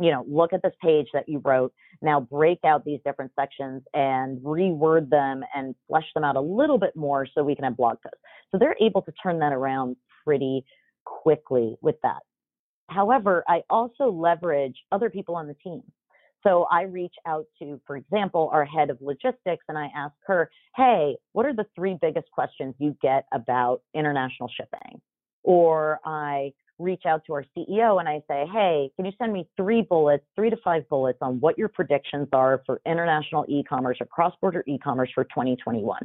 you 0.00 0.10
know, 0.10 0.24
look 0.28 0.52
at 0.52 0.62
this 0.62 0.72
page 0.82 1.06
that 1.12 1.28
you 1.28 1.40
wrote. 1.44 1.72
Now 2.02 2.20
break 2.20 2.60
out 2.64 2.84
these 2.84 3.00
different 3.04 3.32
sections 3.38 3.82
and 3.94 4.38
reword 4.40 5.10
them 5.10 5.42
and 5.54 5.74
flesh 5.88 6.06
them 6.14 6.24
out 6.24 6.36
a 6.36 6.40
little 6.40 6.78
bit 6.78 6.96
more 6.96 7.26
so 7.26 7.42
we 7.42 7.54
can 7.54 7.64
have 7.64 7.76
blog 7.76 7.98
posts. 8.02 8.18
So 8.50 8.58
they're 8.58 8.76
able 8.80 9.02
to 9.02 9.12
turn 9.22 9.38
that 9.40 9.52
around 9.52 9.96
pretty 10.24 10.64
quickly 11.04 11.76
with 11.82 11.96
that. 12.02 12.20
However, 12.88 13.44
I 13.46 13.62
also 13.70 14.10
leverage 14.10 14.76
other 14.90 15.10
people 15.10 15.36
on 15.36 15.46
the 15.46 15.54
team. 15.54 15.82
So 16.42 16.66
I 16.70 16.82
reach 16.82 17.14
out 17.26 17.44
to, 17.60 17.80
for 17.86 17.96
example, 17.96 18.48
our 18.52 18.64
head 18.64 18.90
of 18.90 18.98
logistics 19.00 19.64
and 19.68 19.76
I 19.76 19.88
ask 19.94 20.14
her, 20.26 20.50
hey, 20.74 21.16
what 21.32 21.44
are 21.44 21.54
the 21.54 21.66
three 21.74 21.98
biggest 22.00 22.30
questions 22.30 22.74
you 22.78 22.96
get 23.02 23.26
about 23.32 23.82
international 23.94 24.50
shipping? 24.56 25.00
Or 25.42 26.00
I 26.04 26.52
reach 26.80 27.02
out 27.06 27.22
to 27.26 27.34
our 27.34 27.44
CEO 27.56 28.00
and 28.00 28.08
I 28.08 28.22
say, 28.28 28.44
hey, 28.52 28.90
can 28.96 29.04
you 29.04 29.12
send 29.18 29.32
me 29.32 29.48
three 29.56 29.82
bullets, 29.82 30.24
three 30.34 30.50
to 30.50 30.56
five 30.64 30.88
bullets 30.88 31.18
on 31.20 31.38
what 31.40 31.58
your 31.58 31.68
predictions 31.68 32.28
are 32.32 32.62
for 32.66 32.80
international 32.86 33.44
e 33.48 33.62
commerce 33.62 33.98
or 34.00 34.06
cross 34.06 34.34
border 34.40 34.64
e 34.66 34.78
commerce 34.78 35.10
for 35.14 35.24
2021? 35.24 36.00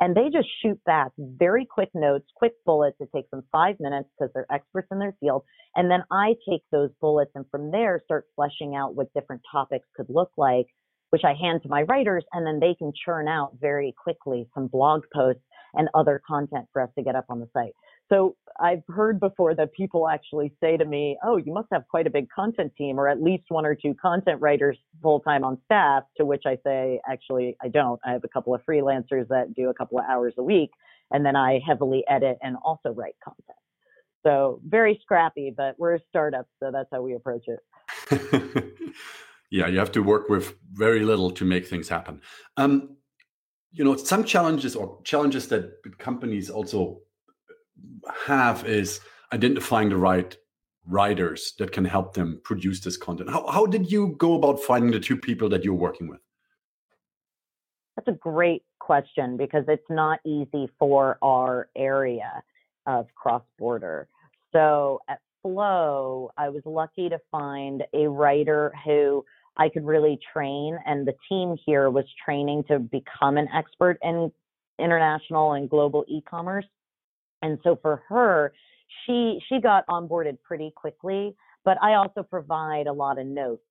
And 0.00 0.14
they 0.14 0.28
just 0.32 0.48
shoot 0.62 0.78
back 0.84 1.10
very 1.18 1.64
quick 1.64 1.90
notes, 1.94 2.26
quick 2.36 2.52
bullets. 2.64 2.96
It 3.00 3.10
takes 3.14 3.30
them 3.30 3.42
five 3.50 3.76
minutes 3.80 4.08
because 4.18 4.32
they're 4.34 4.46
experts 4.52 4.88
in 4.92 4.98
their 4.98 5.16
field. 5.20 5.42
And 5.74 5.90
then 5.90 6.02
I 6.10 6.34
take 6.48 6.62
those 6.70 6.90
bullets 7.00 7.32
and 7.34 7.44
from 7.50 7.70
there 7.70 8.00
start 8.04 8.26
fleshing 8.36 8.76
out 8.76 8.94
what 8.94 9.12
different 9.14 9.42
topics 9.50 9.86
could 9.96 10.06
look 10.08 10.30
like, 10.36 10.66
which 11.10 11.22
I 11.24 11.34
hand 11.34 11.62
to 11.62 11.68
my 11.68 11.82
writers. 11.82 12.24
And 12.32 12.46
then 12.46 12.60
they 12.60 12.74
can 12.74 12.92
churn 13.04 13.28
out 13.28 13.52
very 13.60 13.94
quickly 14.02 14.48
some 14.54 14.68
blog 14.68 15.02
posts 15.12 15.42
and 15.74 15.88
other 15.94 16.20
content 16.26 16.66
for 16.72 16.82
us 16.82 16.90
to 16.96 17.04
get 17.04 17.16
up 17.16 17.26
on 17.28 17.40
the 17.40 17.48
site. 17.52 17.72
So 18.10 18.36
I've 18.60 18.82
heard 18.88 19.20
before 19.20 19.54
that 19.54 19.72
people 19.72 20.08
actually 20.08 20.52
say 20.60 20.76
to 20.76 20.84
me, 20.84 21.18
"Oh, 21.22 21.36
you 21.36 21.52
must 21.52 21.68
have 21.72 21.86
quite 21.88 22.06
a 22.06 22.10
big 22.10 22.28
content 22.30 22.72
team, 22.76 22.98
or 22.98 23.08
at 23.08 23.22
least 23.22 23.44
one 23.48 23.64
or 23.64 23.74
two 23.74 23.94
content 23.94 24.40
writers 24.40 24.78
full 25.02 25.20
time 25.20 25.44
on 25.44 25.60
staff." 25.64 26.04
To 26.16 26.24
which 26.24 26.44
I 26.46 26.58
say, 26.64 27.00
"Actually, 27.08 27.56
I 27.62 27.68
don't. 27.68 28.00
I 28.04 28.12
have 28.12 28.24
a 28.24 28.28
couple 28.28 28.54
of 28.54 28.62
freelancers 28.68 29.28
that 29.28 29.54
do 29.54 29.68
a 29.68 29.74
couple 29.74 29.98
of 29.98 30.06
hours 30.06 30.34
a 30.38 30.42
week, 30.42 30.70
and 31.12 31.24
then 31.24 31.36
I 31.36 31.60
heavily 31.66 32.04
edit 32.08 32.38
and 32.42 32.56
also 32.64 32.90
write 32.90 33.16
content." 33.22 33.58
So 34.24 34.60
very 34.66 34.98
scrappy, 35.02 35.54
but 35.56 35.78
we're 35.78 35.94
a 35.94 36.00
startup, 36.08 36.46
so 36.60 36.70
that's 36.72 36.88
how 36.90 37.02
we 37.02 37.14
approach 37.14 37.46
it. 37.46 37.60
yeah, 39.50 39.68
you 39.68 39.78
have 39.78 39.92
to 39.92 40.02
work 40.02 40.28
with 40.28 40.54
very 40.72 41.00
little 41.00 41.30
to 41.30 41.44
make 41.44 41.66
things 41.66 41.88
happen. 41.88 42.20
Um, 42.56 42.96
you 43.70 43.84
know, 43.84 43.96
some 43.96 44.24
challenges 44.24 44.74
or 44.74 45.00
challenges 45.04 45.48
that 45.48 45.72
companies 45.98 46.50
also 46.50 47.02
have 48.26 48.66
is 48.66 49.00
identifying 49.32 49.88
the 49.88 49.96
right 49.96 50.36
writers 50.86 51.52
that 51.58 51.72
can 51.72 51.84
help 51.84 52.14
them 52.14 52.40
produce 52.44 52.80
this 52.80 52.96
content. 52.96 53.30
How, 53.30 53.46
how 53.46 53.66
did 53.66 53.92
you 53.92 54.16
go 54.18 54.34
about 54.34 54.60
finding 54.60 54.90
the 54.90 55.00
two 55.00 55.16
people 55.16 55.48
that 55.50 55.64
you're 55.64 55.74
working 55.74 56.08
with? 56.08 56.20
That's 57.96 58.08
a 58.08 58.18
great 58.18 58.62
question 58.78 59.36
because 59.36 59.64
it's 59.68 59.90
not 59.90 60.20
easy 60.24 60.70
for 60.78 61.18
our 61.20 61.68
area 61.76 62.42
of 62.86 63.06
cross 63.14 63.42
border. 63.58 64.08
So 64.52 65.00
at 65.08 65.20
Flow, 65.42 66.30
I 66.36 66.48
was 66.48 66.62
lucky 66.64 67.08
to 67.08 67.18
find 67.30 67.84
a 67.92 68.08
writer 68.08 68.72
who 68.84 69.24
I 69.56 69.68
could 69.68 69.84
really 69.84 70.18
train, 70.32 70.78
and 70.86 71.06
the 71.06 71.14
team 71.28 71.56
here 71.66 71.90
was 71.90 72.04
training 72.24 72.64
to 72.68 72.78
become 72.78 73.36
an 73.36 73.48
expert 73.52 73.98
in 74.02 74.32
international 74.78 75.52
and 75.52 75.68
global 75.68 76.04
e-commerce. 76.08 76.64
And 77.42 77.58
so 77.62 77.78
for 77.80 78.02
her, 78.08 78.52
she 79.04 79.40
she 79.48 79.60
got 79.60 79.86
onboarded 79.86 80.38
pretty 80.42 80.72
quickly, 80.74 81.34
but 81.64 81.76
I 81.82 81.94
also 81.94 82.22
provide 82.22 82.86
a 82.86 82.92
lot 82.92 83.18
of 83.18 83.26
notes. 83.26 83.62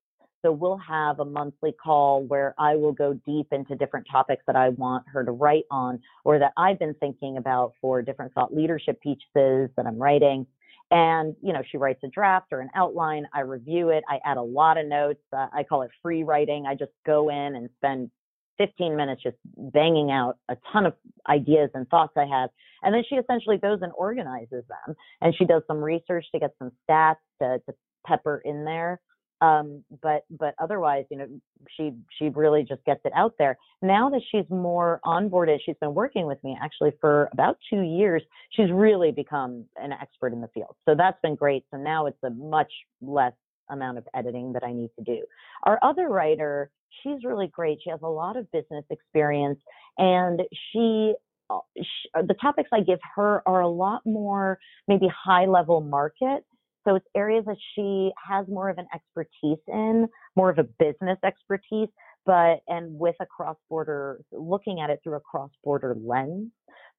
So 0.42 0.52
we'll 0.52 0.78
have 0.78 1.18
a 1.18 1.24
monthly 1.24 1.72
call 1.72 2.22
where 2.22 2.54
I 2.58 2.76
will 2.76 2.92
go 2.92 3.12
deep 3.26 3.48
into 3.50 3.74
different 3.74 4.06
topics 4.10 4.44
that 4.46 4.54
I 4.54 4.68
want 4.68 5.04
her 5.12 5.24
to 5.24 5.32
write 5.32 5.64
on 5.70 6.00
or 6.24 6.38
that 6.38 6.52
I've 6.56 6.78
been 6.78 6.94
thinking 6.94 7.38
about 7.38 7.72
for 7.80 8.02
different 8.02 8.32
thought 8.34 8.54
leadership 8.54 9.00
pieces 9.00 9.70
that 9.76 9.84
I'm 9.86 9.98
writing. 9.98 10.46
And, 10.90 11.34
you 11.42 11.52
know, 11.52 11.62
she 11.70 11.76
writes 11.76 12.00
a 12.04 12.08
draft 12.08 12.52
or 12.52 12.60
an 12.60 12.70
outline. 12.74 13.26
I 13.34 13.40
review 13.40 13.90
it. 13.90 14.04
I 14.08 14.20
add 14.24 14.36
a 14.36 14.42
lot 14.42 14.78
of 14.78 14.86
notes. 14.86 15.20
Uh, 15.36 15.48
I 15.52 15.64
call 15.64 15.82
it 15.82 15.90
free 16.02 16.22
writing. 16.22 16.66
I 16.66 16.76
just 16.76 16.92
go 17.04 17.30
in 17.30 17.56
and 17.56 17.68
spend 17.76 18.10
15 18.58 18.96
minutes 18.96 19.22
just 19.22 19.36
banging 19.56 20.10
out 20.10 20.36
a 20.48 20.56
ton 20.72 20.86
of 20.86 20.94
ideas 21.28 21.70
and 21.74 21.88
thoughts 21.88 22.12
I 22.16 22.26
have. 22.26 22.50
And 22.82 22.94
then 22.94 23.02
she 23.08 23.16
essentially 23.16 23.56
goes 23.56 23.80
and 23.82 23.92
organizes 23.96 24.64
them. 24.68 24.94
And 25.20 25.34
she 25.34 25.44
does 25.44 25.62
some 25.66 25.78
research 25.78 26.26
to 26.32 26.38
get 26.38 26.50
some 26.58 26.70
stats 26.88 27.16
to, 27.40 27.60
to 27.66 27.74
pepper 28.06 28.42
in 28.44 28.64
there. 28.64 29.00
Um, 29.40 29.84
but 30.02 30.24
but 30.30 30.54
otherwise, 30.58 31.04
you 31.10 31.16
know, 31.16 31.28
she 31.76 31.92
she 32.18 32.28
really 32.30 32.64
just 32.64 32.84
gets 32.84 33.00
it 33.04 33.12
out 33.14 33.34
there. 33.38 33.56
Now 33.82 34.10
that 34.10 34.20
she's 34.32 34.44
more 34.50 35.00
onboarded, 35.04 35.58
she's 35.64 35.76
been 35.80 35.94
working 35.94 36.26
with 36.26 36.42
me 36.42 36.58
actually 36.60 36.92
for 37.00 37.28
about 37.32 37.56
two 37.70 37.82
years. 37.82 38.22
She's 38.50 38.70
really 38.72 39.12
become 39.12 39.64
an 39.76 39.92
expert 39.92 40.32
in 40.32 40.40
the 40.40 40.48
field. 40.48 40.74
So 40.88 40.96
that's 40.96 41.18
been 41.22 41.36
great. 41.36 41.64
So 41.70 41.76
now 41.76 42.06
it's 42.06 42.18
a 42.24 42.30
much 42.30 42.72
less 43.00 43.32
amount 43.70 43.98
of 43.98 44.04
editing 44.14 44.52
that 44.52 44.64
I 44.64 44.72
need 44.72 44.90
to 44.98 45.04
do. 45.04 45.22
Our 45.64 45.78
other 45.82 46.08
writer, 46.08 46.70
she's 47.02 47.24
really 47.24 47.48
great. 47.48 47.78
She 47.82 47.90
has 47.90 48.00
a 48.02 48.08
lot 48.08 48.36
of 48.36 48.50
business 48.52 48.84
experience 48.90 49.58
and 49.96 50.42
she, 50.72 51.14
uh, 51.50 51.58
she 51.76 52.08
uh, 52.16 52.22
the 52.22 52.34
topics 52.34 52.70
I 52.72 52.80
give 52.80 53.00
her 53.16 53.42
are 53.46 53.60
a 53.60 53.68
lot 53.68 54.02
more 54.04 54.58
maybe 54.86 55.08
high 55.08 55.46
level 55.46 55.80
market. 55.80 56.44
So 56.86 56.94
it's 56.94 57.06
areas 57.14 57.44
that 57.46 57.56
she 57.74 58.10
has 58.26 58.46
more 58.48 58.70
of 58.70 58.78
an 58.78 58.86
expertise 58.94 59.62
in, 59.66 60.08
more 60.36 60.48
of 60.48 60.58
a 60.58 60.64
business 60.64 61.18
expertise, 61.22 61.88
but 62.24 62.60
and 62.66 62.98
with 62.98 63.16
a 63.20 63.26
cross 63.26 63.56
border, 63.68 64.20
looking 64.32 64.80
at 64.80 64.88
it 64.88 65.00
through 65.02 65.16
a 65.16 65.20
cross 65.20 65.50
border 65.62 65.94
lens 66.02 66.50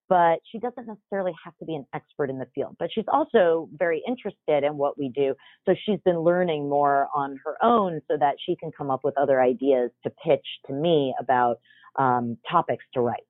but 0.10 0.40
she 0.52 0.58
doesn't 0.58 0.88
necessarily 0.88 1.32
have 1.44 1.56
to 1.60 1.66
be 1.66 1.76
an 1.76 1.86
expert 1.94 2.32
in 2.32 2.40
the 2.40 2.48
field. 2.56 2.76
But 2.80 2.90
she's 2.94 3.06
also 3.08 3.70
very 3.78 4.02
interested 4.08 4.64
in 4.64 4.76
what 4.76 4.98
we 4.98 5.10
do. 5.10 5.36
So 5.68 5.76
she's 5.86 6.00
been 6.04 6.20
learning 6.20 6.68
more 6.68 7.08
on 7.16 7.40
her 7.46 7.56
own 7.64 8.02
so 8.10 8.18
that 8.18 8.36
she 8.44 8.56
can 8.56 8.72
come 8.76 8.90
up 8.90 9.02
with 9.04 9.16
other 9.18 9.40
ideas 9.40 9.92
to 10.04 10.12
pitch 10.26 10.46
to 10.66 10.74
me 10.74 11.14
about 11.20 11.60
um, 11.98 12.38
topics 12.50 12.84
to 12.96 13.02
write. 13.02 13.24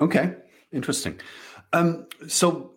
Okay, 0.00 0.34
interesting. 0.72 1.18
Um, 1.72 2.06
so 2.28 2.72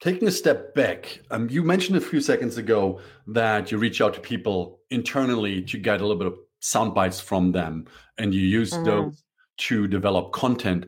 taking 0.00 0.28
a 0.28 0.30
step 0.30 0.74
back, 0.74 1.20
um, 1.32 1.50
you 1.50 1.64
mentioned 1.64 1.96
a 1.96 2.00
few 2.00 2.20
seconds 2.20 2.56
ago 2.56 3.00
that 3.26 3.72
you 3.72 3.78
reach 3.78 4.00
out 4.00 4.14
to 4.14 4.20
people 4.20 4.80
internally 4.90 5.62
to 5.62 5.78
get 5.78 6.00
a 6.00 6.06
little 6.06 6.16
bit 6.16 6.28
of 6.28 6.38
sound 6.60 6.94
bites 6.94 7.20
from 7.20 7.52
them 7.52 7.86
and 8.18 8.32
you 8.32 8.40
use 8.40 8.72
mm-hmm. 8.72 8.84
those 8.84 9.24
to 9.56 9.86
develop 9.88 10.32
content 10.32 10.86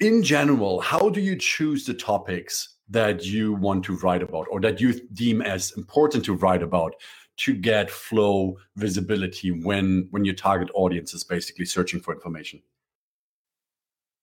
in 0.00 0.22
general, 0.22 0.80
how 0.80 1.08
do 1.08 1.20
you 1.20 1.36
choose 1.36 1.84
the 1.84 1.94
topics 1.94 2.76
that 2.88 3.24
you 3.24 3.52
want 3.54 3.84
to 3.84 3.96
write 3.96 4.22
about 4.22 4.46
or 4.50 4.60
that 4.60 4.80
you 4.80 4.94
deem 5.12 5.42
as 5.42 5.72
important 5.76 6.24
to 6.24 6.34
write 6.34 6.62
about 6.62 6.94
to 7.38 7.54
get 7.54 7.90
flow 7.90 8.56
visibility 8.76 9.50
when 9.50 10.08
when 10.10 10.24
your 10.24 10.34
target 10.34 10.70
audience 10.74 11.14
is 11.14 11.24
basically 11.24 11.64
searching 11.64 12.00
for 12.00 12.14
information? 12.14 12.62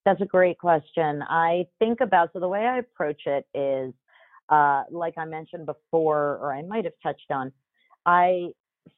That's 0.06 0.22
a 0.22 0.26
great 0.26 0.60
question. 0.60 1.24
I 1.24 1.66
think 1.80 2.00
about 2.02 2.30
so 2.34 2.40
the 2.40 2.48
way 2.48 2.66
I 2.66 2.78
approach 2.78 3.22
it 3.26 3.46
is 3.54 3.94
uh, 4.50 4.84
like 4.92 5.16
I 5.18 5.26
mentioned 5.26 5.66
before, 5.66 6.38
or 6.42 6.54
I 6.54 6.62
might 6.62 6.86
have 6.86 6.94
touched 7.02 7.32
on, 7.32 7.52
I 8.06 8.50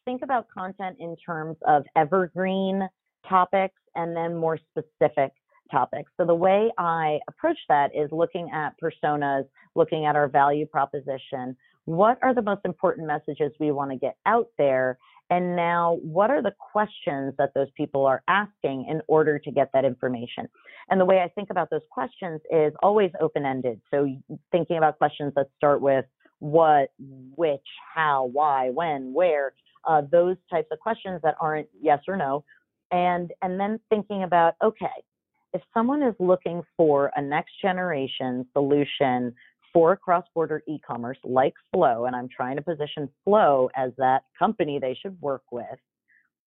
think 0.04 0.22
about 0.22 0.48
content 0.50 0.98
in 1.00 1.16
terms 1.16 1.56
of 1.66 1.86
evergreen 1.96 2.88
topics 3.28 3.80
and 3.96 4.16
then 4.16 4.36
more 4.36 4.58
specific 4.58 5.32
topics. 5.70 6.12
So 6.18 6.26
the 6.26 6.36
way 6.36 6.72
I 6.78 7.20
approach 7.28 7.58
that 7.70 7.92
is 7.96 8.10
looking 8.12 8.50
at 8.54 8.74
personas, 8.82 9.46
looking 9.76 10.06
at 10.06 10.16
our 10.16 10.28
value 10.28 10.66
proposition. 10.66 11.56
What 11.86 12.18
are 12.22 12.34
the 12.34 12.42
most 12.42 12.62
important 12.66 13.08
messages 13.08 13.54
we 13.60 13.72
want 13.72 13.92
to 13.92 13.98
get 13.98 14.18
out 14.26 14.48
there? 14.58 14.98
And 15.30 15.56
now, 15.56 15.98
what 16.02 16.32
are 16.32 16.42
the 16.42 16.54
questions 16.72 17.34
that 17.38 17.54
those 17.54 17.68
people 17.76 18.06
are 18.06 18.24
asking 18.28 18.86
in 18.90 19.02
order 19.08 19.40
to 19.40 19.52
get 19.52 19.70
that 19.74 19.84
information? 19.84 20.48
And 20.90 21.02
the 21.02 21.06
way 21.06 21.20
I 21.20 21.28
think 21.28 21.50
about 21.50 21.70
those 21.70 21.82
questions 21.92 22.40
is 22.50 22.74
always 22.82 23.12
open 23.20 23.46
ended. 23.46 23.82
So, 23.92 24.08
thinking 24.52 24.78
about 24.78 24.98
questions 24.98 25.34
that 25.36 25.48
start 25.58 25.82
with 25.82 26.06
what, 26.40 26.92
which, 27.36 27.66
how, 27.94 28.30
why, 28.32 28.70
when, 28.70 29.14
where, 29.14 29.54
uh, 29.86 30.02
those 30.12 30.38
types 30.50 30.68
of 30.72 30.80
questions 30.80 31.20
that 31.24 31.36
aren't 31.42 31.68
yes 31.82 32.00
or 32.08 32.16
no. 32.16 32.44
And, 32.92 33.32
and 33.42 33.60
then 33.60 33.80
thinking 33.90 34.24
about, 34.24 34.56
okay, 34.64 34.86
if 35.54 35.62
someone 35.74 36.04
is 36.04 36.16
looking 36.20 36.62
for 36.76 37.12
a 37.16 37.22
next 37.22 37.54
generation 37.62 38.46
solution 38.54 39.34
for 39.74 39.96
cross 39.96 40.26
border 40.34 40.64
e 40.68 40.80
commerce 40.80 41.18
like 41.24 41.54
Flow, 41.74 42.06
and 42.06 42.16
I'm 42.16 42.30
trying 42.30 42.56
to 42.56 42.62
position 42.62 43.10
Flow 43.24 43.70
as 43.76 43.92
that 43.98 44.24
company 44.38 44.80
they 44.80 44.98
should 45.02 45.20
work 45.22 45.44
with, 45.52 45.66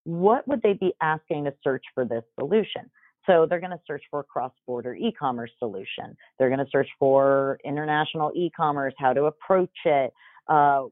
what 0.04 0.46
would 0.48 0.62
they 0.62 0.72
be 0.72 0.92
asking 1.00 1.44
to 1.44 1.54
search 1.62 1.84
for 1.94 2.04
this 2.04 2.24
solution? 2.38 2.90
So 3.26 3.46
they're 3.48 3.60
going 3.60 3.70
to 3.70 3.80
search 3.86 4.02
for 4.10 4.22
cross 4.22 4.52
border 4.66 4.94
e 4.94 5.12
commerce 5.12 5.50
solution. 5.58 6.16
They're 6.38 6.48
going 6.48 6.64
to 6.64 6.70
search 6.70 6.88
for 6.98 7.58
international 7.64 8.32
e 8.34 8.50
commerce, 8.56 8.94
how 8.98 9.12
to 9.12 9.24
approach 9.24 9.70
it. 9.84 10.12
Uh, 10.48 10.84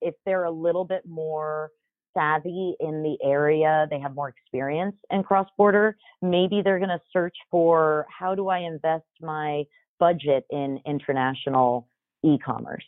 if 0.00 0.14
they're 0.26 0.44
a 0.44 0.50
little 0.50 0.84
bit 0.84 1.02
more 1.06 1.70
savvy 2.14 2.74
in 2.80 3.02
the 3.02 3.16
area, 3.22 3.86
they 3.90 3.98
have 3.98 4.14
more 4.14 4.28
experience 4.28 4.96
in 5.10 5.22
cross 5.22 5.48
border, 5.56 5.96
maybe 6.22 6.62
they're 6.62 6.78
going 6.78 6.88
to 6.88 7.00
search 7.12 7.36
for 7.50 8.06
how 8.08 8.34
do 8.34 8.48
I 8.48 8.58
invest 8.58 9.04
my 9.20 9.64
budget 9.98 10.44
in 10.50 10.80
international 10.86 11.88
e 12.24 12.38
commerce. 12.38 12.84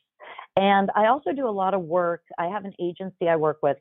And 0.56 0.90
I 0.96 1.06
also 1.06 1.32
do 1.32 1.48
a 1.48 1.50
lot 1.50 1.74
of 1.74 1.82
work. 1.82 2.22
I 2.38 2.46
have 2.46 2.64
an 2.64 2.74
agency 2.80 3.28
I 3.28 3.36
work 3.36 3.58
with, 3.62 3.76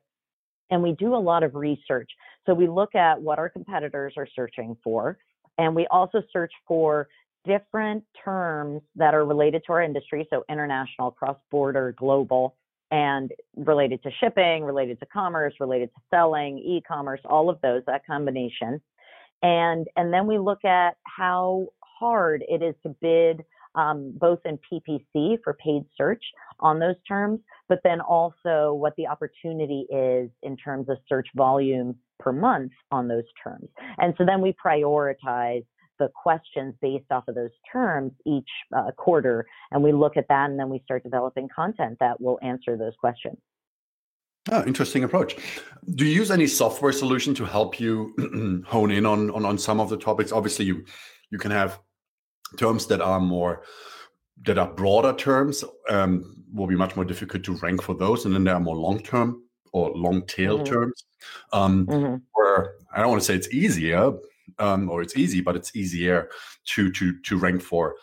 and 0.69 0.83
we 0.83 0.93
do 0.93 1.15
a 1.15 1.17
lot 1.17 1.43
of 1.43 1.55
research. 1.55 2.09
So 2.45 2.53
we 2.53 2.67
look 2.67 2.95
at 2.95 3.21
what 3.21 3.39
our 3.39 3.49
competitors 3.49 4.13
are 4.17 4.27
searching 4.35 4.77
for, 4.83 5.17
and 5.57 5.75
we 5.75 5.87
also 5.87 6.21
search 6.31 6.53
for 6.67 7.07
different 7.45 8.03
terms 8.23 8.81
that 8.95 9.13
are 9.13 9.25
related 9.25 9.63
to 9.65 9.73
our 9.73 9.81
industry. 9.81 10.27
So 10.29 10.43
international, 10.49 11.11
cross 11.11 11.37
border, 11.49 11.95
global 11.97 12.55
and 12.91 13.31
related 13.55 14.01
to 14.03 14.09
shipping, 14.19 14.63
related 14.63 14.99
to 14.99 15.05
commerce, 15.05 15.53
related 15.59 15.89
to 15.93 16.01
selling, 16.09 16.57
e-commerce, 16.59 17.21
all 17.25 17.49
of 17.49 17.59
those, 17.61 17.83
that 17.85 18.05
combination. 18.05 18.81
And 19.41 19.87
and 19.95 20.13
then 20.13 20.27
we 20.27 20.37
look 20.37 20.65
at 20.65 20.97
how 21.03 21.67
hard 21.99 22.43
it 22.47 22.61
is 22.61 22.75
to 22.83 22.95
bid 23.01 23.43
um, 23.75 24.13
both 24.17 24.39
in 24.45 24.57
PPC 24.71 25.37
for 25.43 25.53
paid 25.63 25.83
search 25.95 26.23
on 26.59 26.79
those 26.79 26.95
terms, 27.07 27.39
but 27.67 27.79
then 27.83 28.01
also 28.01 28.73
what 28.73 28.93
the 28.97 29.07
opportunity 29.07 29.85
is 29.91 30.29
in 30.43 30.57
terms 30.57 30.89
of 30.89 30.97
search 31.07 31.27
volume 31.35 31.95
per 32.19 32.31
month 32.31 32.71
on 32.91 33.07
those 33.07 33.23
terms. 33.41 33.69
And 33.97 34.13
so 34.17 34.25
then 34.25 34.41
we 34.41 34.53
prioritize 34.53 35.65
the 35.99 36.09
questions 36.15 36.73
based 36.81 37.11
off 37.11 37.27
of 37.27 37.35
those 37.35 37.51
terms 37.71 38.11
each 38.25 38.49
uh, 38.75 38.91
quarter. 38.97 39.45
And 39.71 39.83
we 39.83 39.91
look 39.91 40.17
at 40.17 40.27
that 40.29 40.49
and 40.49 40.59
then 40.59 40.69
we 40.69 40.81
start 40.85 41.03
developing 41.03 41.47
content 41.53 41.97
that 41.99 42.19
will 42.19 42.39
answer 42.41 42.77
those 42.77 42.93
questions. 42.99 43.37
Oh, 44.51 44.63
interesting 44.65 45.03
approach. 45.03 45.35
Do 45.95 46.05
you 46.05 46.11
use 46.11 46.31
any 46.31 46.47
software 46.47 46.93
solution 46.93 47.35
to 47.35 47.45
help 47.45 47.79
you 47.79 48.63
hone 48.67 48.91
in 48.91 49.05
on, 49.05 49.29
on 49.31 49.45
on 49.45 49.57
some 49.57 49.79
of 49.79 49.89
the 49.89 49.97
topics? 49.97 50.31
Obviously, 50.31 50.65
you 50.65 50.85
you 51.29 51.37
can 51.37 51.51
have 51.51 51.79
terms 52.57 52.87
that 52.87 53.01
are 53.01 53.19
more 53.19 53.63
that 54.45 54.57
are 54.57 54.71
broader 54.73 55.13
terms. 55.13 55.63
Um, 55.89 56.35
will 56.51 56.67
be 56.67 56.75
much 56.75 56.95
more 56.95 57.05
difficult 57.05 57.43
to 57.43 57.57
rank 57.57 57.81
for 57.83 57.93
those, 57.93 58.25
and 58.25 58.33
then 58.33 58.43
there 58.43 58.55
are 58.55 58.59
more 58.59 58.75
long 58.75 58.99
term 58.99 59.43
or 59.71 59.91
long 59.91 60.25
tail 60.25 60.55
mm-hmm. 60.55 60.73
terms. 60.73 61.03
Um, 61.53 61.85
mm-hmm. 61.85 62.15
Where 62.33 62.75
I 62.93 63.01
don't 63.01 63.09
want 63.09 63.21
to 63.21 63.25
say 63.25 63.35
it's 63.35 63.53
easier, 63.53 64.13
um, 64.57 64.89
or 64.89 65.01
it's 65.01 65.15
easy, 65.17 65.41
but 65.41 65.55
it's 65.55 65.75
easier 65.75 66.29
to 66.73 66.91
to 66.91 67.19
to 67.21 67.37
rank 67.37 67.61
for. 67.61 67.95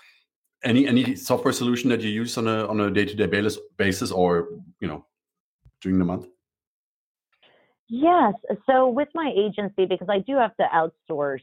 Any 0.64 0.86
any 0.86 1.16
software 1.16 1.52
solution 1.52 1.90
that 1.90 2.00
you 2.00 2.10
use 2.10 2.38
on 2.38 2.48
a 2.48 2.66
on 2.66 2.80
a 2.80 2.90
day 2.90 3.04
to 3.04 3.14
day 3.14 3.26
basis 3.76 4.10
or 4.10 4.48
you 4.80 4.88
know, 4.88 5.04
during 5.80 5.98
the 5.98 6.04
month. 6.04 6.26
Yes. 7.88 8.34
So 8.68 8.88
with 8.88 9.08
my 9.14 9.32
agency, 9.36 9.86
because 9.86 10.08
I 10.10 10.18
do 10.18 10.36
have 10.36 10.56
to 10.56 10.66
outsource 10.74 11.42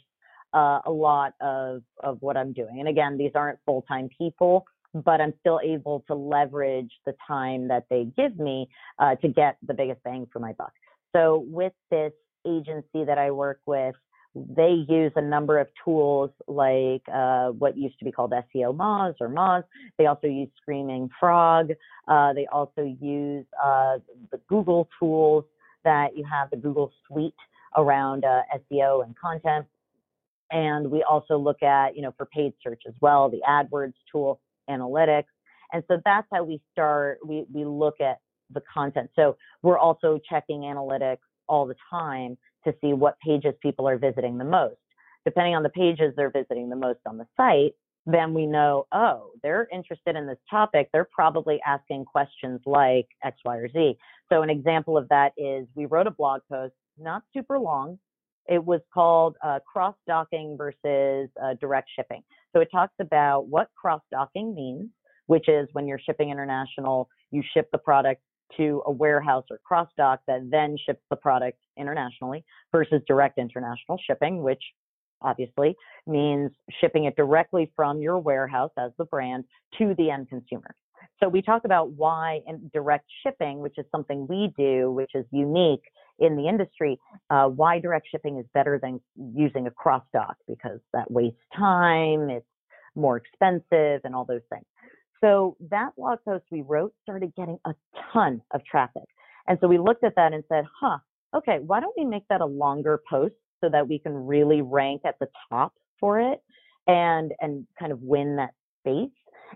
uh, 0.53 0.79
a 0.85 0.91
lot 0.91 1.33
of, 1.41 1.81
of 2.03 2.17
what 2.21 2.37
I'm 2.37 2.53
doing. 2.53 2.79
And 2.79 2.87
again, 2.87 3.17
these 3.17 3.31
aren't 3.33 3.59
full 3.65 3.83
time 3.83 4.09
people, 4.15 4.65
but 4.93 5.21
I'm 5.21 5.33
still 5.39 5.59
able 5.63 6.03
to 6.07 6.15
leverage 6.15 6.91
the 7.05 7.15
time 7.27 7.67
that 7.69 7.85
they 7.89 8.07
give 8.17 8.37
me 8.37 8.69
uh, 8.99 9.15
to 9.15 9.27
get 9.27 9.57
the 9.65 9.73
biggest 9.73 10.03
bang 10.03 10.27
for 10.31 10.39
my 10.39 10.53
buck. 10.53 10.73
So 11.15 11.45
with 11.47 11.73
this 11.89 12.11
agency 12.45 13.05
that 13.05 13.17
I 13.17 13.31
work 13.31 13.61
with, 13.65 13.95
they 14.35 14.83
use 14.89 15.11
a 15.15 15.21
number 15.21 15.59
of 15.59 15.67
tools 15.83 16.31
like 16.47 17.03
uh, 17.13 17.49
what 17.49 17.77
used 17.77 17.99
to 17.99 18.05
be 18.05 18.11
called 18.11 18.31
SEO 18.31 18.75
Moz 18.75 19.13
or 19.19 19.29
Moz. 19.29 19.63
They 19.97 20.07
also 20.07 20.27
use 20.27 20.49
Screaming 20.61 21.09
Frog. 21.19 21.71
Uh, 22.07 22.33
they 22.33 22.47
also 22.47 22.95
use 22.99 23.45
uh, 23.63 23.99
the 24.31 24.39
Google 24.47 24.89
tools 24.99 25.45
that 25.83 26.17
you 26.17 26.23
have, 26.29 26.49
the 26.49 26.57
Google 26.57 26.91
Suite 27.07 27.35
around 27.77 28.25
uh, 28.25 28.41
SEO 28.71 29.03
and 29.03 29.15
content. 29.17 29.67
And 30.51 30.89
we 30.89 31.03
also 31.03 31.37
look 31.37 31.61
at, 31.61 31.95
you 31.95 32.01
know, 32.01 32.13
for 32.17 32.25
paid 32.25 32.53
search 32.63 32.83
as 32.87 32.93
well, 33.01 33.29
the 33.29 33.41
AdWords 33.47 33.93
tool, 34.11 34.39
analytics. 34.69 35.25
And 35.71 35.83
so 35.87 35.99
that's 36.05 36.27
how 36.31 36.43
we 36.43 36.61
start, 36.71 37.19
we, 37.25 37.45
we 37.51 37.65
look 37.65 38.01
at 38.01 38.19
the 38.51 38.61
content. 38.71 39.09
So 39.15 39.37
we're 39.61 39.79
also 39.79 40.19
checking 40.29 40.61
analytics 40.61 41.17
all 41.47 41.65
the 41.65 41.75
time 41.89 42.37
to 42.65 42.75
see 42.81 42.93
what 42.93 43.17
pages 43.19 43.53
people 43.61 43.87
are 43.87 43.97
visiting 43.97 44.37
the 44.37 44.45
most. 44.45 44.75
Depending 45.25 45.55
on 45.55 45.63
the 45.63 45.69
pages 45.69 46.13
they're 46.15 46.31
visiting 46.31 46.69
the 46.69 46.75
most 46.75 46.99
on 47.05 47.17
the 47.17 47.27
site, 47.37 47.73
then 48.05 48.33
we 48.33 48.45
know, 48.45 48.85
oh, 48.91 49.31
they're 49.41 49.67
interested 49.71 50.15
in 50.15 50.27
this 50.27 50.37
topic. 50.49 50.89
They're 50.91 51.07
probably 51.09 51.61
asking 51.65 52.05
questions 52.05 52.59
like 52.65 53.07
X, 53.23 53.37
Y, 53.45 53.57
or 53.57 53.69
Z. 53.69 53.97
So, 54.31 54.41
an 54.41 54.49
example 54.49 54.97
of 54.97 55.07
that 55.09 55.31
is 55.37 55.67
we 55.75 55.85
wrote 55.85 56.07
a 56.07 56.11
blog 56.11 56.41
post, 56.51 56.73
not 56.97 57.23
super 57.33 57.57
long. 57.57 57.97
It 58.47 58.63
was 58.63 58.81
called 58.93 59.37
uh, 59.41 59.59
Cross 59.65 59.95
Docking 60.05 60.57
versus 60.57 61.29
uh, 61.41 61.53
Direct 61.61 61.89
Shipping. 61.95 62.23
So, 62.53 62.59
it 62.59 62.67
talks 62.71 62.93
about 62.99 63.47
what 63.47 63.69
cross 63.79 64.01
docking 64.11 64.53
means, 64.53 64.89
which 65.27 65.47
is 65.47 65.69
when 65.71 65.87
you're 65.87 65.99
shipping 65.99 66.29
international, 66.29 67.07
you 67.31 67.41
ship 67.53 67.69
the 67.71 67.77
product 67.77 68.21
to 68.57 68.81
a 68.85 68.91
warehouse 68.91 69.45
or 69.49 69.59
cross 69.63 69.87
dock 69.97 70.21
that 70.27 70.49
then 70.49 70.77
ships 70.85 71.01
the 71.09 71.15
product 71.15 71.59
internationally 71.77 72.43
versus 72.71 73.01
direct 73.07 73.37
international 73.37 73.97
shipping, 74.05 74.43
which 74.43 74.61
obviously 75.21 75.75
means 76.05 76.51
shipping 76.81 77.05
it 77.05 77.15
directly 77.15 77.71
from 77.75 78.01
your 78.01 78.19
warehouse 78.19 78.71
as 78.77 78.91
the 78.97 79.05
brand 79.05 79.45
to 79.77 79.95
the 79.97 80.09
end 80.09 80.29
consumer. 80.29 80.75
So 81.21 81.29
we 81.29 81.41
talk 81.41 81.63
about 81.63 81.91
why 81.91 82.41
direct 82.73 83.05
shipping, 83.23 83.59
which 83.59 83.77
is 83.77 83.85
something 83.91 84.27
we 84.27 84.53
do, 84.57 84.91
which 84.91 85.11
is 85.13 85.25
unique 85.31 85.83
in 86.19 86.35
the 86.35 86.47
industry, 86.47 86.99
uh, 87.29 87.47
why 87.47 87.79
direct 87.79 88.07
shipping 88.09 88.37
is 88.37 88.45
better 88.53 88.79
than 88.81 88.99
using 89.33 89.67
a 89.67 89.71
cross 89.71 90.03
dock 90.13 90.35
because 90.47 90.79
that 90.93 91.09
wastes 91.09 91.39
time, 91.55 92.29
it's 92.29 92.45
more 92.95 93.17
expensive, 93.17 94.01
and 94.03 94.13
all 94.13 94.25
those 94.25 94.41
things. 94.49 94.65
So 95.23 95.55
that 95.69 95.95
blog 95.95 96.19
post 96.25 96.43
we 96.51 96.63
wrote 96.63 96.93
started 97.01 97.33
getting 97.37 97.57
a 97.65 97.73
ton 98.11 98.41
of 98.53 98.61
traffic. 98.65 99.03
And 99.47 99.57
so 99.61 99.67
we 99.67 99.77
looked 99.77 100.03
at 100.03 100.15
that 100.17 100.33
and 100.33 100.43
said, 100.49 100.65
huh, 100.79 100.97
okay, 101.33 101.59
why 101.65 101.79
don't 101.79 101.95
we 101.97 102.03
make 102.03 102.27
that 102.27 102.41
a 102.41 102.45
longer 102.45 103.01
post 103.09 103.35
so 103.61 103.69
that 103.69 103.87
we 103.87 103.99
can 103.99 104.13
really 104.13 104.61
rank 104.61 105.03
at 105.05 105.17
the 105.19 105.27
top 105.49 105.73
for 105.97 106.19
it 106.19 106.43
and 106.87 107.31
and 107.39 107.65
kind 107.79 107.93
of 107.93 108.01
win 108.01 108.35
that 108.35 108.53
space. 108.81 109.09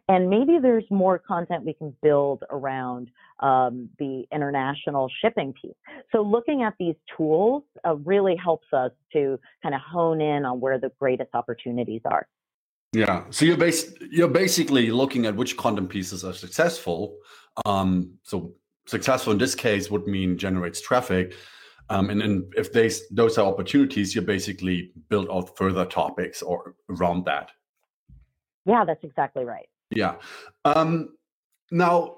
And 0.07 0.29
maybe 0.29 0.59
there's 0.61 0.85
more 0.89 1.19
content 1.19 1.65
we 1.65 1.73
can 1.73 1.93
build 2.01 2.43
around 2.49 3.09
um, 3.41 3.89
the 3.99 4.25
international 4.31 5.09
shipping 5.21 5.53
piece. 5.59 5.75
So 6.11 6.21
looking 6.21 6.63
at 6.63 6.75
these 6.79 6.95
tools 7.17 7.63
uh, 7.85 7.95
really 7.95 8.35
helps 8.35 8.67
us 8.71 8.91
to 9.13 9.37
kind 9.63 9.75
of 9.75 9.81
hone 9.81 10.21
in 10.21 10.45
on 10.45 10.61
where 10.61 10.79
the 10.79 10.91
greatest 10.99 11.31
opportunities 11.33 12.01
are. 12.05 12.27
Yeah. 12.97 13.25
So 13.29 13.45
you're 13.45 13.57
bas- 13.57 13.93
you're 14.09 14.27
basically 14.27 14.89
looking 14.89 15.27
at 15.27 15.35
which 15.35 15.55
content 15.55 15.87
pieces 15.87 16.23
are 16.25 16.33
successful. 16.33 17.17
Um, 17.67 18.13
so 18.23 18.55
successful 18.87 19.33
in 19.33 19.37
this 19.37 19.53
case 19.53 19.91
would 19.91 20.07
mean 20.07 20.35
generates 20.35 20.81
traffic. 20.81 21.35
Um, 21.91 22.09
and, 22.09 22.23
and 22.23 22.51
if 22.57 22.73
they, 22.73 22.89
those 23.11 23.37
are 23.37 23.45
opportunities, 23.45 24.15
you 24.15 24.23
basically 24.23 24.93
build 25.09 25.29
out 25.31 25.55
further 25.55 25.85
topics 25.85 26.41
or 26.41 26.73
around 26.89 27.25
that. 27.25 27.51
Yeah, 28.65 28.83
that's 28.83 29.03
exactly 29.03 29.45
right. 29.45 29.69
Yeah. 29.91 30.15
Um, 30.65 31.15
now, 31.69 32.17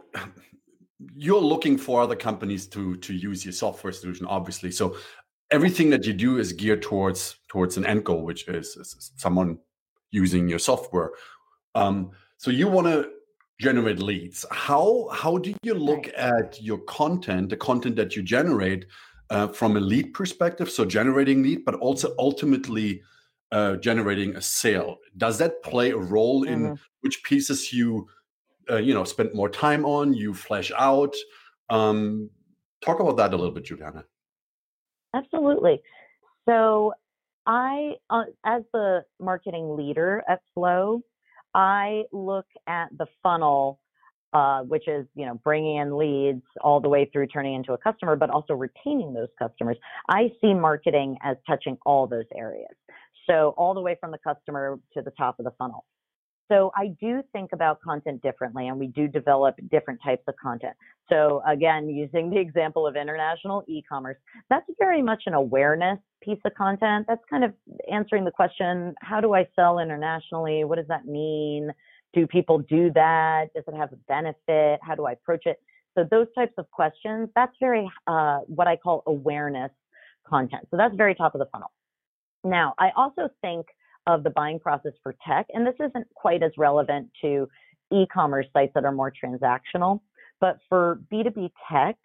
you're 1.14 1.42
looking 1.42 1.78
for 1.78 2.02
other 2.02 2.16
companies 2.16 2.68
to 2.68 2.96
to 2.98 3.14
use 3.14 3.44
your 3.44 3.52
software 3.52 3.92
solution, 3.92 4.26
obviously. 4.28 4.72
So 4.72 4.96
everything 5.52 5.90
that 5.90 6.06
you 6.06 6.14
do 6.14 6.38
is 6.38 6.54
geared 6.54 6.82
towards 6.82 7.36
towards 7.50 7.76
an 7.76 7.86
end 7.86 8.06
goal, 8.06 8.24
which 8.24 8.48
is, 8.48 8.78
is 8.78 9.12
someone 9.18 9.60
using 10.12 10.48
your 10.48 10.60
software. 10.60 11.12
Um, 11.76 12.12
so 12.38 12.52
you 12.52 12.68
want 12.68 12.88
to 12.88 13.10
generate 13.60 14.00
leads. 14.00 14.46
How 14.52 15.10
how 15.14 15.38
do 15.38 15.54
you 15.64 15.74
look 15.74 16.06
right. 16.06 16.16
at 16.16 16.62
your 16.62 16.80
content, 16.80 17.50
the 17.50 17.58
content 17.58 17.96
that 17.98 18.16
you 18.16 18.24
generate, 18.24 18.86
uh, 19.30 19.48
from 19.48 19.78
a 19.78 19.80
lead 19.80 20.14
perspective? 20.14 20.70
So 20.70 20.86
generating 20.86 21.44
lead, 21.44 21.66
but 21.66 21.76
also 21.76 22.14
ultimately 22.18 23.02
uh, 23.52 23.76
generating 23.78 24.36
a 24.36 24.42
sale. 24.42 24.98
Does 25.18 25.38
that 25.40 25.62
play 25.64 25.92
a 25.92 25.98
role 25.98 26.44
in 26.44 26.60
mm-hmm. 26.62 26.74
which 27.02 27.24
pieces 27.24 27.74
you 27.74 28.08
uh, 28.70 28.78
you 28.78 28.94
know 28.94 29.04
spend 29.04 29.34
more 29.34 29.50
time 29.50 29.86
on? 29.86 30.14
You 30.14 30.34
flesh 30.34 30.72
out. 30.78 31.16
Um, 31.70 32.30
talk 32.82 33.00
about 33.00 33.18
that 33.18 33.34
a 33.34 33.38
little 33.38 33.54
bit, 33.54 33.66
Juliana. 33.66 34.06
Absolutely. 35.14 35.82
So 36.48 36.94
I, 37.50 37.94
uh, 38.12 38.26
as 38.46 38.62
the 38.74 39.04
marketing 39.20 39.76
leader 39.76 40.24
at 40.30 40.40
Flow, 40.54 41.02
I 41.56 42.04
look 42.12 42.46
at 42.68 42.90
the 42.96 43.08
funnel, 43.24 43.80
uh, 44.34 44.62
which 44.62 44.88
is 44.88 45.08
you 45.16 45.26
know 45.26 45.42
bringing 45.44 45.78
in 45.78 45.98
leads 45.98 46.44
all 46.62 46.80
the 46.80 46.90
way 46.90 47.10
through 47.12 47.26
turning 47.26 47.56
into 47.56 47.74
a 47.74 47.78
customer, 47.80 48.16
but 48.16 48.30
also 48.30 48.54
retaining 48.54 49.16
those 49.16 49.30
customers. 49.40 49.78
I 50.08 50.32
see 50.40 50.54
marketing 50.54 51.18
as 51.24 51.38
touching 51.48 51.76
all 51.88 52.06
those 52.06 52.28
areas. 52.36 52.76
So 53.28 53.56
all 53.58 53.74
the 53.74 53.82
way 53.82 53.98
from 54.00 54.12
the 54.12 54.20
customer 54.20 54.80
to 54.94 55.02
the 55.02 55.12
top 55.12 55.40
of 55.40 55.46
the 55.46 55.52
funnel. 55.58 55.86
So 56.50 56.72
I 56.76 56.88
do 57.00 57.22
think 57.32 57.52
about 57.54 57.80
content 57.82 58.22
differently 58.24 58.68
and 58.68 58.80
we 58.80 58.88
do 58.88 59.08
develop 59.08 59.56
different 59.70 60.00
types 60.04 60.24
of 60.28 60.36
content. 60.42 60.76
So 61.08 61.44
again, 61.48 61.88
using 61.90 62.30
the 62.30 62.38
example 62.38 62.88
of 62.88 62.96
international 62.96 63.64
e-commerce, 63.68 64.18
that's 64.50 64.66
very 64.80 65.02
much 65.02 65.24
an 65.28 65.36
awareness 65.36 66.00
piece 66.22 66.40
of 66.46 66.54
content. 66.56 67.06
That's 67.08 67.24
kind 67.30 67.44
of 67.44 67.54
answering 67.92 68.26
the 68.26 68.32
question, 68.32 68.96
how 69.02 69.22
do 69.22 69.36
I 69.36 69.48
sell 69.56 69.80
internationally? 69.80 70.64
What 70.64 70.78
does 70.78 70.88
that 70.88 71.06
mean? 71.06 71.72
Do 72.14 72.26
people 72.26 72.58
do 72.58 72.92
that? 72.94 73.50
Does 73.54 73.64
it 73.68 73.76
have 73.76 73.94
a 73.94 73.98
benefit? 74.08 74.80
How 74.82 74.96
do 74.96 75.06
I 75.06 75.12
approach 75.14 75.46
it? 75.46 75.62
So 75.96 76.08
those 76.10 76.28
types 76.34 76.54
of 76.58 76.70
questions, 76.72 77.30
that's 77.36 77.56
very 77.60 77.90
uh, 78.08 78.40
what 78.48 78.68
I 78.68 78.76
call 78.76 79.04
awareness 79.06 79.72
content. 80.26 80.68
So 80.72 80.78
that's 80.78 80.96
very 80.96 81.14
top 81.14 81.36
of 81.36 81.40
the 81.40 81.48
funnel. 81.52 81.72
Now, 82.44 82.74
I 82.80 82.90
also 82.96 83.30
think 83.42 83.68
of 84.08 84.24
the 84.24 84.30
buying 84.30 84.60
process 84.60 84.94
for 85.04 85.16
tech. 85.28 85.48
And 85.54 85.66
this 85.66 85.76
isn't 85.80 86.08
quite 86.16 86.44
as 86.44 86.52
relevant 86.58 87.10
to 87.22 87.48
e 87.92 88.06
commerce 88.12 88.48
sites 88.54 88.72
that 88.76 88.86
are 88.86 88.92
more 88.92 89.12
transactional. 89.12 90.02
But 90.40 90.58
for 90.70 91.02
B2B 91.12 91.52
tech, 91.72 91.98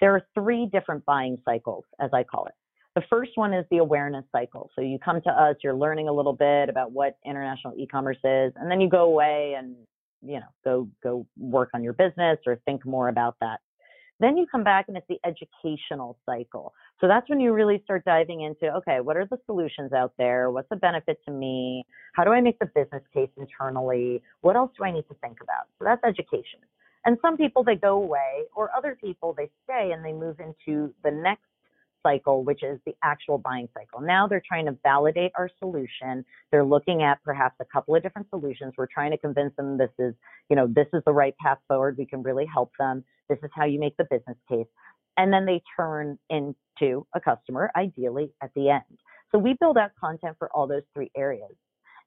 there 0.00 0.14
are 0.14 0.22
three 0.34 0.66
different 0.66 1.04
buying 1.04 1.38
cycles, 1.44 1.84
as 2.00 2.10
I 2.12 2.22
call 2.22 2.46
it. 2.46 2.54
The 2.94 3.02
first 3.08 3.32
one 3.36 3.54
is 3.54 3.64
the 3.70 3.78
awareness 3.78 4.24
cycle. 4.32 4.70
So 4.74 4.80
you 4.82 4.98
come 4.98 5.20
to 5.22 5.30
us, 5.30 5.56
you're 5.62 5.74
learning 5.74 6.08
a 6.08 6.12
little 6.12 6.32
bit 6.32 6.68
about 6.68 6.92
what 6.92 7.16
international 7.24 7.74
e-commerce 7.76 8.18
is, 8.24 8.52
and 8.56 8.70
then 8.70 8.80
you 8.80 8.88
go 8.88 9.04
away 9.04 9.54
and 9.56 9.76
you 10.20 10.40
know 10.40 10.48
go 10.64 10.88
go 11.02 11.26
work 11.38 11.70
on 11.74 11.82
your 11.84 11.92
business 11.92 12.38
or 12.46 12.60
think 12.64 12.84
more 12.84 13.08
about 13.08 13.36
that. 13.40 13.60
Then 14.20 14.36
you 14.36 14.46
come 14.46 14.64
back 14.64 14.86
and 14.88 14.96
it's 14.96 15.06
the 15.08 15.20
educational 15.24 16.18
cycle. 16.26 16.74
So 17.00 17.06
that's 17.06 17.28
when 17.28 17.40
you 17.40 17.52
really 17.52 17.80
start 17.84 18.04
diving 18.04 18.42
into 18.42 18.72
okay, 18.76 19.00
what 19.00 19.16
are 19.16 19.26
the 19.26 19.38
solutions 19.46 19.92
out 19.92 20.12
there? 20.18 20.50
What's 20.50 20.68
the 20.68 20.76
benefit 20.76 21.20
to 21.26 21.32
me? 21.32 21.86
How 22.14 22.24
do 22.24 22.32
I 22.32 22.40
make 22.40 22.58
the 22.58 22.66
business 22.66 23.02
case 23.14 23.30
internally? 23.36 24.22
What 24.40 24.56
else 24.56 24.72
do 24.76 24.84
I 24.84 24.90
need 24.90 25.06
to 25.08 25.14
think 25.22 25.38
about? 25.40 25.66
So 25.78 25.84
that's 25.84 26.02
education. 26.04 26.60
And 27.04 27.16
some 27.22 27.36
people 27.36 27.62
they 27.62 27.76
go 27.76 27.94
away, 28.02 28.44
or 28.54 28.70
other 28.76 28.96
people 29.00 29.34
they 29.36 29.48
stay 29.64 29.92
and 29.92 30.04
they 30.04 30.12
move 30.12 30.40
into 30.40 30.92
the 31.04 31.10
next 31.10 31.44
cycle, 32.02 32.44
which 32.44 32.62
is 32.62 32.78
the 32.86 32.94
actual 33.02 33.38
buying 33.38 33.68
cycle. 33.74 34.00
Now 34.00 34.26
they're 34.26 34.42
trying 34.46 34.66
to 34.66 34.76
validate 34.82 35.32
our 35.36 35.50
solution. 35.58 36.24
They're 36.50 36.64
looking 36.64 37.02
at 37.02 37.22
perhaps 37.24 37.56
a 37.60 37.64
couple 37.64 37.94
of 37.94 38.02
different 38.02 38.28
solutions. 38.30 38.74
We're 38.76 38.86
trying 38.86 39.10
to 39.10 39.18
convince 39.18 39.54
them 39.56 39.78
this 39.78 39.90
is, 39.98 40.14
you 40.48 40.56
know, 40.56 40.66
this 40.66 40.86
is 40.92 41.02
the 41.06 41.12
right 41.12 41.36
path 41.38 41.58
forward. 41.66 41.96
We 41.98 42.06
can 42.06 42.22
really 42.22 42.46
help 42.46 42.72
them. 42.78 43.04
This 43.28 43.38
is 43.42 43.50
how 43.54 43.64
you 43.64 43.78
make 43.78 43.96
the 43.96 44.06
business 44.10 44.36
case. 44.48 44.66
And 45.16 45.32
then 45.32 45.46
they 45.46 45.62
turn 45.76 46.18
into 46.30 47.06
a 47.14 47.20
customer, 47.20 47.70
ideally 47.76 48.32
at 48.42 48.50
the 48.54 48.70
end. 48.70 48.98
So 49.32 49.38
we 49.38 49.56
build 49.60 49.76
out 49.76 49.90
content 50.00 50.36
for 50.38 50.48
all 50.54 50.66
those 50.66 50.84
three 50.94 51.10
areas. 51.16 51.54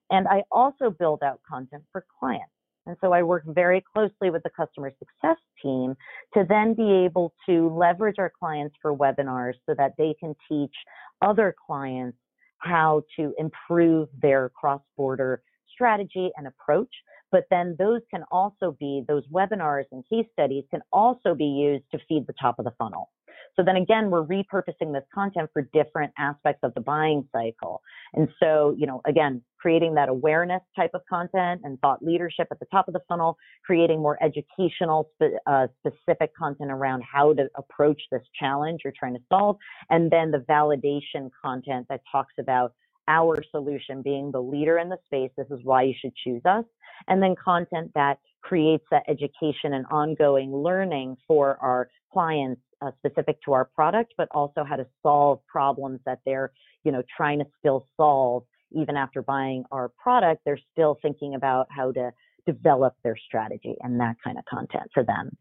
And 0.09 0.27
I 0.27 0.43
also 0.51 0.89
build 0.89 1.23
out 1.23 1.39
content 1.47 1.83
for 1.91 2.05
clients. 2.19 2.51
And 2.87 2.97
so 2.99 3.13
I 3.13 3.21
work 3.21 3.43
very 3.45 3.83
closely 3.93 4.31
with 4.31 4.43
the 4.43 4.49
customer 4.49 4.91
success 4.97 5.37
team 5.61 5.95
to 6.33 6.45
then 6.47 6.73
be 6.73 6.89
able 7.05 7.33
to 7.45 7.69
leverage 7.69 8.15
our 8.17 8.31
clients 8.39 8.75
for 8.81 8.95
webinars 8.95 9.53
so 9.67 9.75
that 9.77 9.93
they 9.97 10.15
can 10.19 10.35
teach 10.49 10.73
other 11.21 11.55
clients 11.67 12.17
how 12.57 13.03
to 13.17 13.33
improve 13.37 14.09
their 14.19 14.49
cross 14.49 14.81
border 14.97 15.41
strategy 15.71 16.31
and 16.37 16.47
approach. 16.47 16.89
But 17.31 17.45
then 17.49 17.75
those 17.79 18.01
can 18.11 18.23
also 18.31 18.75
be, 18.79 19.03
those 19.07 19.23
webinars 19.27 19.85
and 19.91 20.03
case 20.09 20.27
studies 20.33 20.65
can 20.69 20.81
also 20.91 21.33
be 21.35 21.45
used 21.45 21.85
to 21.91 21.99
feed 22.07 22.27
the 22.27 22.33
top 22.39 22.59
of 22.59 22.65
the 22.65 22.73
funnel. 22.77 23.09
So 23.55 23.63
then 23.63 23.75
again, 23.75 24.09
we're 24.09 24.25
repurposing 24.25 24.93
this 24.93 25.03
content 25.13 25.49
for 25.51 25.67
different 25.73 26.13
aspects 26.17 26.59
of 26.63 26.73
the 26.73 26.81
buying 26.81 27.27
cycle. 27.31 27.81
And 28.13 28.29
so, 28.39 28.75
you 28.77 28.87
know, 28.87 29.01
again, 29.05 29.41
creating 29.59 29.95
that 29.95 30.09
awareness 30.09 30.61
type 30.75 30.91
of 30.93 31.01
content 31.09 31.61
and 31.63 31.79
thought 31.79 32.03
leadership 32.03 32.47
at 32.51 32.59
the 32.59 32.65
top 32.71 32.87
of 32.87 32.93
the 32.93 33.01
funnel, 33.07 33.37
creating 33.65 34.01
more 34.01 34.17
educational, 34.23 35.11
uh, 35.47 35.67
specific 35.79 36.35
content 36.35 36.71
around 36.71 37.03
how 37.03 37.33
to 37.33 37.47
approach 37.55 38.01
this 38.11 38.23
challenge 38.39 38.81
you're 38.83 38.93
trying 38.97 39.13
to 39.13 39.21
solve, 39.29 39.57
and 39.89 40.09
then 40.11 40.31
the 40.31 40.39
validation 40.39 41.29
content 41.43 41.85
that 41.89 42.01
talks 42.11 42.33
about 42.39 42.73
our 43.07 43.43
solution 43.51 44.01
being 44.01 44.31
the 44.31 44.41
leader 44.41 44.77
in 44.77 44.89
the 44.89 44.97
space. 45.05 45.31
This 45.37 45.47
is 45.51 45.59
why 45.63 45.83
you 45.83 45.93
should 45.99 46.15
choose 46.15 46.41
us. 46.45 46.65
And 47.07 47.21
then 47.21 47.35
content 47.43 47.91
that 47.95 48.19
creates 48.41 48.85
that 48.91 49.03
education 49.07 49.73
and 49.73 49.85
ongoing 49.91 50.55
learning 50.55 51.17
for 51.27 51.57
our 51.61 51.89
clients 52.11 52.61
uh, 52.81 52.91
specific 52.97 53.41
to 53.43 53.53
our 53.53 53.65
product, 53.65 54.13
but 54.17 54.27
also 54.31 54.63
how 54.63 54.75
to 54.75 54.85
solve 55.03 55.39
problems 55.47 55.99
that 56.05 56.19
they're, 56.25 56.51
you 56.83 56.91
know, 56.91 57.03
trying 57.15 57.39
to 57.39 57.45
still 57.59 57.85
solve 57.97 58.43
even 58.71 58.95
after 58.95 59.21
buying 59.21 59.63
our 59.71 59.89
product. 60.01 60.41
They're 60.45 60.59
still 60.71 60.97
thinking 61.01 61.35
about 61.35 61.67
how 61.69 61.91
to 61.91 62.11
develop 62.45 62.95
their 63.03 63.17
strategy 63.17 63.75
and 63.81 63.99
that 63.99 64.15
kind 64.23 64.37
of 64.37 64.45
content 64.45 64.89
for 64.93 65.03
them. 65.03 65.37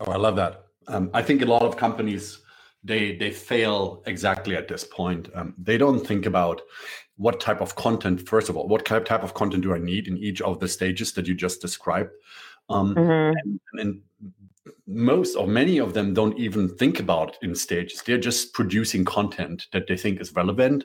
Oh, 0.00 0.10
I 0.10 0.16
love 0.16 0.36
that. 0.36 0.66
Um, 0.88 1.10
I 1.14 1.22
think 1.22 1.42
a 1.42 1.46
lot 1.46 1.62
of 1.62 1.76
companies 1.76 2.40
they 2.84 3.16
they 3.16 3.30
fail 3.30 4.02
exactly 4.06 4.56
at 4.56 4.68
this 4.68 4.84
point. 4.84 5.28
Um, 5.34 5.54
they 5.58 5.78
don't 5.78 6.06
think 6.06 6.26
about 6.26 6.60
what 7.16 7.40
type 7.40 7.60
of 7.60 7.74
content. 7.76 8.28
First 8.28 8.48
of 8.48 8.56
all, 8.56 8.68
what 8.68 8.84
type 8.84 9.22
of 9.22 9.34
content 9.34 9.62
do 9.62 9.74
I 9.74 9.78
need 9.78 10.08
in 10.08 10.18
each 10.18 10.40
of 10.40 10.58
the 10.58 10.68
stages 10.68 11.12
that 11.12 11.26
you 11.26 11.34
just 11.34 11.60
described? 11.60 12.10
Um, 12.68 12.94
mm-hmm. 12.94 13.38
and, 13.38 13.60
and, 13.74 14.00
most 14.86 15.36
or 15.36 15.46
many 15.46 15.78
of 15.78 15.94
them 15.94 16.12
don't 16.12 16.38
even 16.38 16.68
think 16.76 17.00
about 17.00 17.36
in 17.42 17.54
stages. 17.54 18.02
They're 18.02 18.18
just 18.18 18.52
producing 18.52 19.04
content 19.04 19.66
that 19.72 19.86
they 19.86 19.96
think 19.96 20.20
is 20.20 20.34
relevant. 20.34 20.84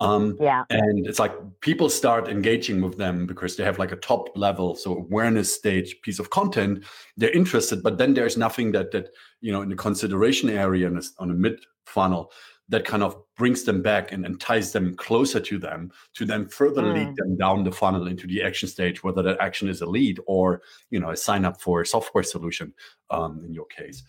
Um, 0.00 0.36
yeah. 0.40 0.64
And 0.70 1.06
it's 1.06 1.18
like 1.18 1.32
people 1.60 1.90
start 1.90 2.28
engaging 2.28 2.80
with 2.80 2.98
them 2.98 3.26
because 3.26 3.56
they 3.56 3.64
have 3.64 3.78
like 3.78 3.92
a 3.92 3.96
top 3.96 4.36
level, 4.36 4.76
so 4.76 4.96
awareness 4.96 5.52
stage 5.52 6.00
piece 6.02 6.18
of 6.18 6.30
content. 6.30 6.84
They're 7.16 7.32
interested, 7.32 7.82
but 7.82 7.98
then 7.98 8.14
there's 8.14 8.36
nothing 8.36 8.72
that 8.72 8.92
that 8.92 9.08
you 9.40 9.52
know 9.52 9.62
in 9.62 9.68
the 9.68 9.76
consideration 9.76 10.50
area 10.50 10.86
and 10.86 11.02
on 11.18 11.30
a 11.30 11.34
mid 11.34 11.60
funnel 11.86 12.30
that 12.70 12.84
kind 12.84 13.02
of 13.02 13.16
brings 13.36 13.64
them 13.64 13.82
back 13.82 14.12
and, 14.12 14.26
and 14.26 14.40
ties 14.40 14.72
them 14.72 14.94
closer 14.96 15.40
to 15.40 15.58
them 15.58 15.90
to 16.14 16.24
then 16.24 16.46
further 16.46 16.82
mm. 16.82 16.94
lead 16.94 17.16
them 17.16 17.36
down 17.36 17.64
the 17.64 17.72
funnel 17.72 18.06
into 18.06 18.26
the 18.26 18.42
action 18.42 18.68
stage 18.68 19.02
whether 19.02 19.22
that 19.22 19.40
action 19.40 19.68
is 19.68 19.80
a 19.80 19.86
lead 19.86 20.20
or 20.26 20.62
you 20.90 21.00
know 21.00 21.10
a 21.10 21.16
sign 21.16 21.44
up 21.44 21.60
for 21.60 21.80
a 21.80 21.86
software 21.86 22.24
solution 22.24 22.72
um, 23.10 23.42
in 23.44 23.54
your 23.54 23.66
case 23.66 24.02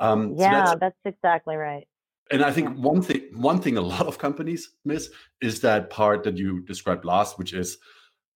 um, 0.00 0.34
yeah 0.36 0.64
so 0.64 0.70
that's, 0.80 0.96
that's, 1.04 1.16
exactly 1.16 1.56
right 1.56 1.86
and 2.30 2.42
i 2.42 2.50
think 2.50 2.76
one 2.76 3.02
thing 3.02 3.22
one 3.32 3.60
thing 3.60 3.76
a 3.76 3.80
lot 3.80 4.06
of 4.06 4.18
companies 4.18 4.70
miss 4.84 5.10
is 5.40 5.60
that 5.60 5.90
part 5.90 6.24
that 6.24 6.36
you 6.36 6.60
described 6.62 7.04
last 7.04 7.38
which 7.38 7.52
is 7.52 7.78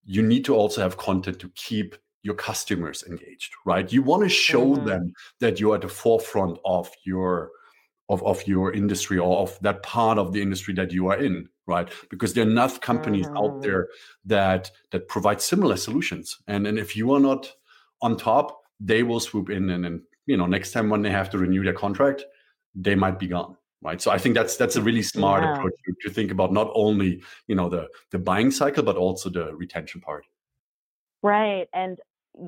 you 0.05 0.23
need 0.23 0.45
to 0.45 0.55
also 0.55 0.81
have 0.81 0.97
content 0.97 1.39
to 1.39 1.51
keep 1.55 1.97
your 2.23 2.35
customers 2.35 3.03
engaged 3.09 3.55
right? 3.65 3.93
You 3.93 4.03
want 4.03 4.23
to 4.23 4.29
show 4.29 4.75
mm-hmm. 4.75 4.87
them 4.87 5.13
that 5.41 5.59
you're 5.59 5.77
at 5.77 5.83
the 5.83 5.89
forefront 5.89 6.59
of 6.65 6.91
your 7.05 7.51
of, 8.09 8.23
of 8.25 8.47
your 8.47 8.73
industry 8.73 9.19
or 9.19 9.39
of 9.39 9.59
that 9.61 9.83
part 9.83 10.19
of 10.19 10.33
the 10.33 10.43
industry 10.43 10.75
that 10.75 10.93
you 10.93 11.09
are 11.09 11.17
in 11.17 11.49
right? 11.67 11.89
Because 12.11 12.35
there 12.35 12.45
are 12.45 12.51
enough 12.51 12.81
companies 12.81 13.29
mm. 13.29 13.39
out 13.39 13.63
there 13.63 13.89
that 14.25 14.71
that 14.91 15.07
provide 15.07 15.41
similar 15.41 15.77
solutions. 15.77 16.37
And 16.49 16.67
and 16.67 16.79
if 16.79 16.97
you 16.97 17.13
are 17.13 17.21
not 17.21 17.53
on 18.03 18.17
top 18.17 18.63
they 18.81 19.03
will 19.03 19.21
swoop 19.21 19.51
in 19.51 19.71
and 19.71 19.87
and 19.87 20.03
you 20.27 20.37
know 20.37 20.47
next 20.47 20.73
time 20.73 20.91
when 20.91 21.03
they 21.03 21.11
have 21.11 21.31
to 21.31 21.39
renew 21.39 21.63
their 21.63 21.75
contract 21.75 22.25
they 22.75 22.95
might 22.95 23.19
be 23.19 23.27
gone 23.27 23.57
right 23.83 24.01
so 24.01 24.11
i 24.11 24.19
think 24.19 24.35
that's 24.35 24.57
that's 24.57 24.77
a 24.77 24.83
really 24.83 25.03
smart 25.03 25.43
yeah. 25.43 25.55
approach 25.55 25.73
to, 25.85 26.09
to 26.09 26.15
think 26.15 26.31
about 26.31 26.53
not 26.53 26.71
only 26.75 27.23
you 27.47 27.55
know 27.55 27.69
the 27.69 27.89
the 28.11 28.19
buying 28.19 28.51
cycle 28.51 28.83
but 28.83 28.97
also 28.97 29.29
the 29.31 29.55
retention 29.55 30.01
part 30.01 30.27
right 31.23 31.69
and 31.75 31.99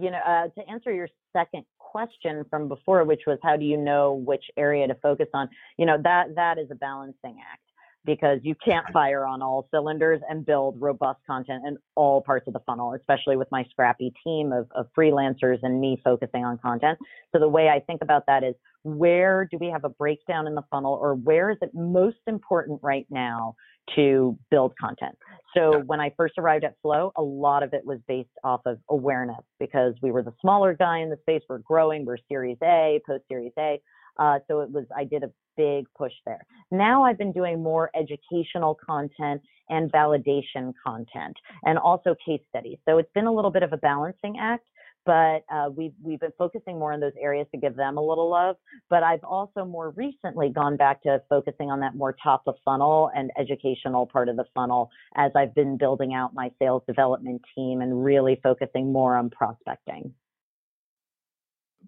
you 0.00 0.10
know 0.10 0.18
uh, 0.18 0.48
to 0.48 0.68
answer 0.68 0.92
your 0.92 1.08
second 1.32 1.64
question 1.92 2.44
from 2.48 2.68
before, 2.68 3.04
which 3.04 3.22
was 3.26 3.38
how 3.42 3.56
do 3.56 3.64
you 3.64 3.76
know 3.76 4.14
which 4.14 4.44
area 4.56 4.86
to 4.86 4.94
focus 4.96 5.28
on? 5.34 5.48
You 5.76 5.86
know, 5.86 5.98
that 6.02 6.34
that 6.34 6.58
is 6.58 6.70
a 6.70 6.74
balancing 6.74 7.36
act 7.52 7.60
because 8.04 8.40
you 8.42 8.54
can't 8.64 8.86
fire 8.92 9.24
on 9.24 9.42
all 9.42 9.68
cylinders 9.70 10.20
and 10.28 10.44
build 10.44 10.80
robust 10.80 11.20
content 11.26 11.62
in 11.66 11.76
all 11.94 12.20
parts 12.20 12.46
of 12.48 12.52
the 12.52 12.60
funnel, 12.60 12.94
especially 12.94 13.36
with 13.36 13.48
my 13.52 13.64
scrappy 13.70 14.12
team 14.24 14.52
of, 14.52 14.68
of 14.74 14.86
freelancers 14.96 15.58
and 15.62 15.80
me 15.80 16.00
focusing 16.02 16.44
on 16.44 16.58
content. 16.58 16.98
So 17.32 17.38
the 17.38 17.48
way 17.48 17.68
I 17.68 17.80
think 17.80 18.02
about 18.02 18.24
that 18.26 18.42
is 18.42 18.54
where 18.82 19.46
do 19.50 19.58
we 19.58 19.68
have 19.68 19.84
a 19.84 19.88
breakdown 19.88 20.46
in 20.46 20.54
the 20.54 20.64
funnel 20.70 20.98
or 21.00 21.14
where 21.14 21.50
is 21.50 21.58
it 21.62 21.70
most 21.74 22.18
important 22.26 22.80
right 22.82 23.06
now 23.10 23.54
to 23.94 24.36
build 24.50 24.74
content? 24.80 25.16
So 25.56 25.82
when 25.86 26.00
I 26.00 26.12
first 26.16 26.34
arrived 26.38 26.64
at 26.64 26.74
Flow, 26.82 27.12
a 27.16 27.22
lot 27.22 27.62
of 27.62 27.74
it 27.74 27.84
was 27.84 27.98
based 28.08 28.30
off 28.42 28.62
of 28.66 28.78
awareness 28.88 29.42
because 29.60 29.94
we 30.02 30.10
were 30.10 30.22
the 30.22 30.34
smaller 30.40 30.74
guy 30.74 30.98
in 30.98 31.10
the 31.10 31.18
space. 31.22 31.42
We're 31.48 31.58
growing. 31.58 32.04
We're 32.04 32.16
Series 32.28 32.58
A, 32.62 33.00
post 33.06 33.24
Series 33.28 33.52
A. 33.58 33.80
Uh, 34.18 34.38
so 34.48 34.60
it 34.60 34.70
was, 34.70 34.84
I 34.96 35.04
did 35.04 35.22
a 35.22 35.30
big 35.56 35.86
push 35.96 36.12
there. 36.26 36.44
Now 36.70 37.04
I've 37.04 37.18
been 37.18 37.32
doing 37.32 37.62
more 37.62 37.90
educational 37.94 38.74
content 38.74 39.42
and 39.68 39.90
validation 39.92 40.72
content 40.84 41.36
and 41.64 41.78
also 41.78 42.14
case 42.24 42.40
studies. 42.48 42.78
So 42.88 42.98
it's 42.98 43.12
been 43.14 43.26
a 43.26 43.32
little 43.32 43.50
bit 43.50 43.62
of 43.62 43.72
a 43.72 43.76
balancing 43.76 44.36
act 44.40 44.66
but 45.04 45.44
uh, 45.52 45.68
we've 45.74 45.92
we've 46.02 46.20
been 46.20 46.32
focusing 46.38 46.78
more 46.78 46.92
on 46.92 47.00
those 47.00 47.12
areas 47.20 47.46
to 47.52 47.60
give 47.60 47.76
them 47.76 47.96
a 47.96 48.00
little 48.00 48.30
love. 48.30 48.56
But 48.88 49.02
I've 49.02 49.24
also 49.24 49.64
more 49.64 49.90
recently 49.90 50.50
gone 50.50 50.76
back 50.76 51.02
to 51.02 51.22
focusing 51.28 51.70
on 51.70 51.80
that 51.80 51.94
more 51.94 52.14
top 52.22 52.42
of 52.46 52.54
funnel 52.64 53.10
and 53.14 53.30
educational 53.38 54.06
part 54.06 54.28
of 54.28 54.36
the 54.36 54.44
funnel 54.54 54.90
as 55.16 55.32
I've 55.34 55.54
been 55.54 55.76
building 55.76 56.14
out 56.14 56.34
my 56.34 56.50
sales 56.60 56.82
development 56.86 57.42
team 57.54 57.80
and 57.80 58.04
really 58.04 58.38
focusing 58.42 58.92
more 58.92 59.16
on 59.16 59.30
prospecting. 59.30 60.14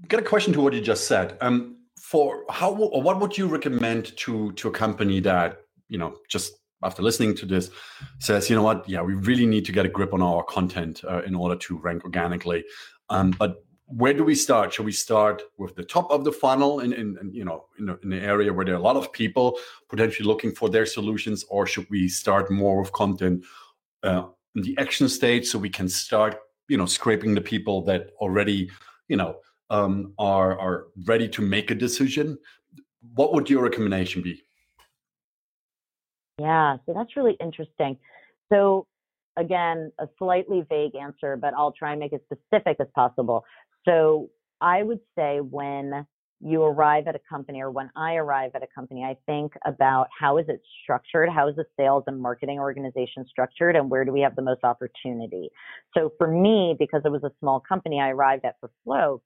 Got 0.08 0.20
a 0.20 0.24
question 0.24 0.52
to 0.54 0.60
what 0.60 0.72
you 0.72 0.80
just 0.80 1.06
said. 1.06 1.36
Um, 1.40 1.76
for 1.96 2.44
how 2.50 2.70
what 2.72 3.20
would 3.20 3.36
you 3.36 3.46
recommend 3.46 4.16
to 4.16 4.52
to 4.52 4.68
a 4.68 4.70
company 4.70 5.20
that 5.20 5.62
you 5.88 5.98
know 5.98 6.16
just 6.28 6.54
after 6.82 7.02
listening 7.02 7.34
to 7.34 7.46
this 7.46 7.70
says 8.18 8.50
you 8.50 8.56
know 8.56 8.62
what 8.62 8.88
yeah 8.88 9.00
we 9.00 9.14
really 9.14 9.46
need 9.46 9.64
to 9.64 9.72
get 9.72 9.86
a 9.86 9.88
grip 9.88 10.12
on 10.12 10.20
our 10.20 10.42
content 10.42 11.02
uh, 11.08 11.22
in 11.22 11.34
order 11.34 11.56
to 11.56 11.78
rank 11.78 12.04
organically 12.04 12.64
um, 13.10 13.30
but 13.38 13.64
where 13.86 14.14
do 14.14 14.24
we 14.24 14.34
start? 14.34 14.72
Should 14.72 14.86
we 14.86 14.92
start 14.92 15.42
with 15.58 15.74
the 15.76 15.84
top 15.84 16.10
of 16.10 16.24
the 16.24 16.32
funnel 16.32 16.80
in, 16.80 16.92
in, 16.92 17.18
in 17.20 17.32
you 17.32 17.44
know 17.44 17.66
in, 17.78 17.88
in, 18.02 18.12
an 18.12 18.20
area 18.20 18.52
where 18.52 18.64
there 18.64 18.74
are 18.74 18.78
a 18.78 18.82
lot 18.82 18.96
of 18.96 19.12
people 19.12 19.58
potentially 19.88 20.26
looking 20.26 20.52
for 20.52 20.68
their 20.68 20.86
solutions, 20.86 21.44
or 21.48 21.66
should 21.66 21.88
we 21.90 22.08
start 22.08 22.50
more 22.50 22.80
with 22.80 22.92
content 22.92 23.44
uh, 24.02 24.24
in 24.54 24.62
the 24.62 24.76
action 24.78 25.08
stage 25.08 25.46
so 25.46 25.58
we 25.58 25.70
can 25.70 25.88
start 25.88 26.38
you 26.68 26.76
know 26.76 26.86
scraping 26.86 27.34
the 27.34 27.40
people 27.40 27.82
that 27.82 28.10
already 28.20 28.70
you 29.08 29.16
know 29.16 29.36
um, 29.70 30.14
are 30.18 30.58
are 30.58 30.86
ready 31.06 31.28
to 31.28 31.42
make 31.42 31.70
a 31.70 31.74
decision? 31.74 32.38
What 33.14 33.34
would 33.34 33.50
your 33.50 33.62
recommendation 33.62 34.22
be? 34.22 34.42
Yeah, 36.38 36.78
so 36.86 36.94
that's 36.94 37.16
really 37.16 37.36
interesting. 37.40 37.96
So 38.52 38.86
again, 39.36 39.92
a 39.98 40.06
slightly 40.18 40.64
vague 40.68 40.94
answer, 40.94 41.36
but 41.36 41.54
I'll 41.54 41.72
try 41.72 41.92
and 41.92 42.00
make 42.00 42.12
it 42.12 42.24
specific 42.24 42.76
as 42.80 42.88
possible. 42.94 43.44
So 43.84 44.30
I 44.60 44.82
would 44.82 45.00
say 45.16 45.40
when 45.40 46.06
you 46.40 46.62
arrive 46.62 47.06
at 47.06 47.14
a 47.14 47.20
company 47.28 47.62
or 47.62 47.70
when 47.70 47.90
I 47.96 48.14
arrive 48.14 48.50
at 48.54 48.62
a 48.62 48.66
company, 48.74 49.02
I 49.02 49.16
think 49.26 49.52
about 49.64 50.08
how 50.18 50.38
is 50.38 50.46
it 50.48 50.60
structured? 50.82 51.28
How 51.30 51.48
is 51.48 51.56
the 51.56 51.64
sales 51.76 52.04
and 52.06 52.20
marketing 52.20 52.58
organization 52.58 53.24
structured? 53.28 53.76
And 53.76 53.90
where 53.90 54.04
do 54.04 54.12
we 54.12 54.20
have 54.20 54.36
the 54.36 54.42
most 54.42 54.62
opportunity? 54.62 55.48
So 55.96 56.12
for 56.18 56.28
me, 56.28 56.76
because 56.78 57.02
it 57.04 57.12
was 57.12 57.24
a 57.24 57.30
small 57.40 57.60
company 57.60 58.00
I 58.00 58.10
arrived 58.10 58.44
at 58.44 58.56
for 58.60 58.70
Flow, 58.84 59.22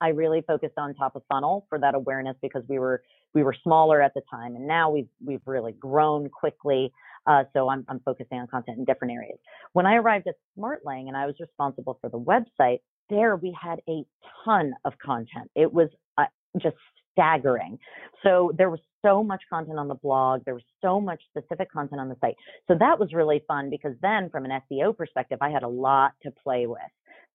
I 0.00 0.08
really 0.08 0.42
focused 0.42 0.78
on 0.78 0.94
top 0.94 1.16
of 1.16 1.22
funnel 1.28 1.66
for 1.68 1.78
that 1.78 1.94
awareness 1.94 2.36
because 2.42 2.62
we 2.68 2.78
were 2.78 3.02
we 3.34 3.42
were 3.42 3.54
smaller 3.62 4.02
at 4.02 4.14
the 4.14 4.22
time, 4.30 4.56
and 4.56 4.66
now 4.66 4.90
we've 4.90 5.08
we've 5.24 5.42
really 5.46 5.72
grown 5.72 6.28
quickly. 6.28 6.92
Uh, 7.26 7.44
so 7.52 7.68
I'm 7.68 7.84
I'm 7.88 8.00
focusing 8.00 8.38
on 8.38 8.46
content 8.46 8.78
in 8.78 8.84
different 8.84 9.12
areas. 9.12 9.38
When 9.72 9.86
I 9.86 9.96
arrived 9.96 10.26
at 10.26 10.34
Smartling 10.58 11.08
and 11.08 11.16
I 11.16 11.26
was 11.26 11.36
responsible 11.38 11.98
for 12.00 12.10
the 12.10 12.18
website, 12.18 12.80
there 13.08 13.36
we 13.36 13.56
had 13.60 13.80
a 13.88 14.04
ton 14.44 14.72
of 14.84 14.94
content. 14.98 15.50
It 15.54 15.72
was 15.72 15.88
uh, 16.18 16.24
just 16.60 16.76
staggering. 17.12 17.78
So 18.22 18.52
there 18.56 18.70
was 18.70 18.80
so 19.04 19.22
much 19.22 19.42
content 19.50 19.78
on 19.78 19.88
the 19.88 19.94
blog. 19.94 20.44
There 20.44 20.54
was 20.54 20.62
so 20.82 21.00
much 21.00 21.22
specific 21.30 21.70
content 21.72 22.00
on 22.00 22.08
the 22.08 22.16
site. 22.20 22.36
So 22.68 22.76
that 22.78 22.98
was 22.98 23.12
really 23.12 23.42
fun 23.48 23.70
because 23.70 23.94
then, 24.02 24.30
from 24.30 24.44
an 24.44 24.60
SEO 24.70 24.96
perspective, 24.96 25.38
I 25.40 25.50
had 25.50 25.62
a 25.62 25.68
lot 25.68 26.12
to 26.22 26.30
play 26.30 26.66
with. 26.66 26.80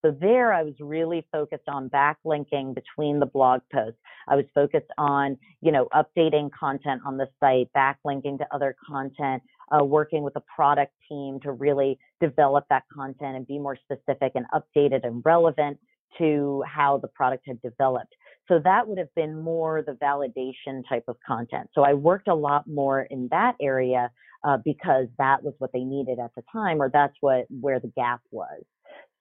So 0.05 0.15
there 0.21 0.53
I 0.53 0.61
was 0.61 0.75
really 0.79 1.25
focused 1.31 1.67
on 1.67 1.89
backlinking 1.89 2.75
between 2.75 3.19
the 3.19 3.25
blog 3.25 3.61
posts. 3.73 3.97
I 4.27 4.35
was 4.35 4.45
focused 4.53 4.91
on, 4.99 5.35
you 5.61 5.71
know, 5.71 5.87
updating 5.95 6.51
content 6.51 7.01
on 7.07 7.17
the 7.17 7.27
site, 7.39 7.69
backlinking 7.75 8.37
to 8.37 8.45
other 8.53 8.75
content, 8.87 9.41
uh, 9.71 9.83
working 9.83 10.21
with 10.21 10.35
the 10.35 10.43
product 10.55 10.93
team 11.09 11.39
to 11.41 11.53
really 11.53 11.97
develop 12.21 12.65
that 12.69 12.83
content 12.93 13.35
and 13.35 13.47
be 13.47 13.57
more 13.57 13.75
specific 13.75 14.33
and 14.35 14.45
updated 14.53 15.07
and 15.07 15.23
relevant 15.25 15.79
to 16.19 16.63
how 16.67 16.99
the 16.99 17.07
product 17.07 17.43
had 17.47 17.59
developed. 17.63 18.13
So 18.47 18.59
that 18.63 18.87
would 18.87 18.99
have 18.99 19.13
been 19.15 19.41
more 19.41 19.81
the 19.81 19.93
validation 19.93 20.87
type 20.87 21.05
of 21.07 21.17
content. 21.25 21.71
So 21.73 21.81
I 21.81 21.95
worked 21.95 22.27
a 22.27 22.35
lot 22.35 22.67
more 22.67 23.01
in 23.01 23.27
that 23.31 23.55
area 23.59 24.11
uh, 24.43 24.57
because 24.63 25.07
that 25.17 25.41
was 25.41 25.55
what 25.57 25.71
they 25.73 25.83
needed 25.83 26.19
at 26.19 26.29
the 26.35 26.43
time, 26.51 26.79
or 26.79 26.91
that's 26.91 27.15
what 27.21 27.47
where 27.49 27.79
the 27.79 27.91
gap 27.95 28.21
was. 28.29 28.61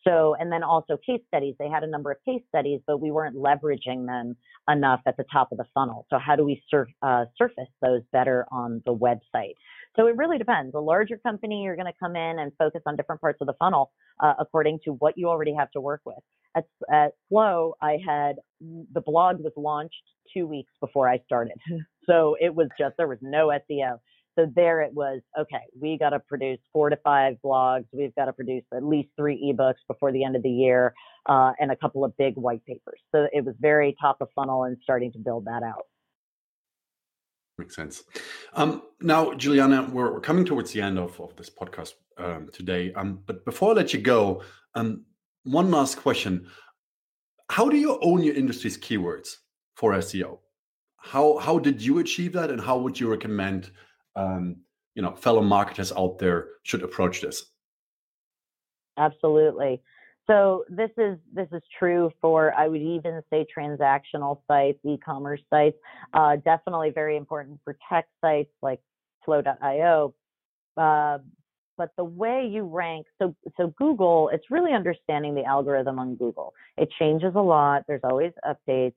So, 0.05 0.37
and 0.39 0.53
then 0.53 0.63
also 0.63 0.97
case 0.97 1.23
studies. 1.29 1.55
They 1.59 1.69
had 1.69 1.83
a 1.83 1.87
number 1.87 2.11
of 2.11 2.19
case 2.25 2.43
studies, 2.49 2.81
but 2.87 3.01
we 3.01 3.11
weren't 3.11 3.37
leveraging 3.37 4.07
them 4.07 4.37
enough 4.69 5.01
at 5.07 5.17
the 5.17 5.25
top 5.33 5.51
of 5.51 5.59
the 5.59 5.65
funnel. 5.75 6.07
So, 6.11 6.19
how 6.19 6.37
do 6.37 6.45
we 6.45 6.63
sur- 6.71 6.89
uh, 7.03 7.25
surface 7.37 7.69
those 7.81 8.03
better 8.13 8.47
on 8.53 8.83
the 8.85 8.95
website? 8.95 9.55
So, 9.97 10.07
it 10.07 10.17
really 10.17 10.39
depends. 10.39 10.75
A 10.75 10.81
larger 10.81 11.17
company, 11.17 11.63
you're 11.63 11.77
going 11.77 11.87
to 11.91 11.99
come 11.99 12.17
in 12.17 12.39
and 12.39 12.53
focus 12.59 12.83
on 12.87 12.97
different 12.97 13.21
parts 13.21 13.39
of 13.41 13.47
the 13.47 13.55
funnel 13.59 13.93
uh, 14.23 14.35
according 14.39 14.81
to 14.85 14.91
what 14.93 15.15
you 15.17 15.29
already 15.29 15.55
have 15.55 15.71
to 15.73 15.81
work 15.81 16.03
with. 16.05 16.19
At, 16.57 16.67
at 16.93 17.13
Flow, 17.29 17.75
I 17.81 17.99
had 18.07 18.37
the 18.61 19.01
blog 19.01 19.41
was 19.41 19.53
launched 19.57 19.95
two 20.33 20.47
weeks 20.47 20.73
before 20.81 21.09
I 21.09 21.19
started. 21.25 21.57
so, 22.07 22.37
it 22.39 22.55
was 22.55 22.69
just, 22.79 22.97
there 22.99 23.09
was 23.09 23.19
no 23.23 23.49
SEO. 23.49 23.99
So 24.37 24.51
there 24.55 24.83
it 24.83 24.93
was, 24.93 25.21
okay, 25.39 25.63
we 25.81 25.97
got 25.97 26.11
to 26.11 26.21
produce 26.21 26.59
four 26.73 26.91
to 26.91 26.97
five 27.05 27.37
blogs. 27.45 27.85
We've 27.93 28.15
got 28.15 28.25
to 28.25 28.33
produce 28.33 28.65
at 28.75 28.85
least 28.85 29.11
three 29.17 29.53
ebooks 29.53 29.83
before 29.87 30.11
the 30.11 30.25
end 30.25 30.35
of 30.35 30.43
the 30.43 30.51
year 30.51 30.93
uh, 31.27 31.53
and 31.61 31.71
a 31.71 31.77
couple 31.77 32.05
of 32.05 32.17
big 32.17 32.35
white 32.35 32.65
papers. 32.67 33.01
So 33.13 33.29
it 33.33 33.45
was 33.45 33.55
very 33.61 33.97
top 34.01 34.19
of 34.21 34.29
funnel 34.35 34.65
and 34.65 34.77
starting 34.83 35.13
to 35.13 35.19
build 35.19 35.45
that 35.45 35.63
out. 35.63 35.85
Makes 37.59 37.77
sense. 37.77 38.03
Um, 38.55 38.83
now, 39.01 39.33
Juliana, 39.35 39.89
we're, 39.93 40.15
we're, 40.15 40.21
coming 40.21 40.45
towards 40.45 40.73
the 40.73 40.81
end 40.81 40.99
of, 40.99 41.21
of 41.21 41.37
this 41.37 41.49
podcast 41.49 41.93
um, 42.19 42.49
today. 42.53 42.93
Um, 42.95 43.21
but 43.27 43.45
before 43.45 43.71
I 43.71 43.75
let 43.75 43.95
you 43.95 44.01
go, 44.01 44.43
um, 44.75 45.05
one 45.45 45.71
last 45.71 45.97
question. 45.99 46.49
How 47.51 47.69
do 47.69 47.77
you 47.77 47.99
own 48.03 48.25
your 48.25 48.35
industry's 48.35 48.77
keywords 48.77 49.37
for 49.77 49.93
SEO? 49.93 50.39
How, 50.97 51.39
how 51.39 51.59
did 51.61 51.81
you 51.81 52.01
achieve 52.01 52.33
that? 52.33 52.51
And 52.51 52.61
how 52.61 52.79
would 52.79 52.99
you 52.99 53.09
recommend 53.09 53.71
um, 54.17 54.57
you 54.95 55.03
know 55.03 55.15
fellow 55.15 55.43
marketers 55.43 55.93
out 55.93 56.19
there 56.19 56.49
should 56.63 56.83
approach 56.83 57.21
this 57.21 57.47
absolutely 58.97 59.81
so 60.27 60.65
this 60.69 60.91
is 60.97 61.19
this 61.33 61.49
is 61.53 61.63
true 61.79 62.11
for 62.21 62.55
I 62.55 62.69
would 62.69 62.81
even 62.81 63.21
say 63.31 63.47
transactional 63.57 64.41
sites, 64.49 64.79
e-commerce 64.85 65.43
sites. 65.51 65.77
Uh, 66.15 66.37
definitely 66.37 66.91
very 66.91 67.17
important 67.17 67.61
for 67.65 67.77
tech 67.91 68.07
sites 68.23 68.51
like 68.63 68.81
Flow.io. 69.25 70.15
Uh, 70.77 71.19
but 71.77 71.91
the 71.97 72.05
way 72.05 72.49
you 72.51 72.63
rank, 72.63 73.07
so 73.21 73.35
so 73.57 73.75
Google, 73.77 74.31
it's 74.33 74.51
really 74.51 74.73
understanding 74.73 75.35
the 75.35 75.45
algorithm 75.45 75.99
on 75.99 76.15
Google. 76.15 76.55
It 76.79 76.89
changes 76.99 77.33
a 77.35 77.41
lot. 77.41 77.85
There's 77.87 78.01
always 78.05 78.33
updates 78.47 78.95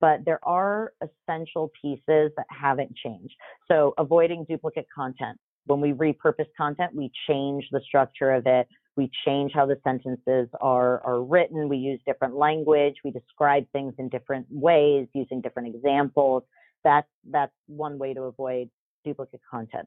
but 0.00 0.24
there 0.24 0.40
are 0.42 0.92
essential 1.02 1.70
pieces 1.80 2.32
that 2.36 2.46
haven't 2.48 2.94
changed. 2.96 3.34
So 3.68 3.94
avoiding 3.98 4.44
duplicate 4.48 4.86
content. 4.94 5.38
When 5.66 5.80
we 5.80 5.92
repurpose 5.92 6.48
content, 6.56 6.94
we 6.94 7.12
change 7.28 7.66
the 7.70 7.80
structure 7.86 8.32
of 8.32 8.46
it. 8.46 8.66
We 8.96 9.10
change 9.24 9.52
how 9.54 9.66
the 9.66 9.78
sentences 9.84 10.48
are, 10.60 11.00
are 11.04 11.22
written. 11.22 11.68
We 11.68 11.76
use 11.76 12.00
different 12.06 12.34
language. 12.34 12.96
We 13.04 13.10
describe 13.10 13.66
things 13.72 13.94
in 13.98 14.08
different 14.08 14.46
ways 14.50 15.06
using 15.14 15.40
different 15.40 15.74
examples. 15.74 16.42
That's, 16.82 17.08
that's 17.30 17.52
one 17.66 17.98
way 17.98 18.14
to 18.14 18.22
avoid 18.22 18.70
duplicate 19.04 19.40
content. 19.48 19.86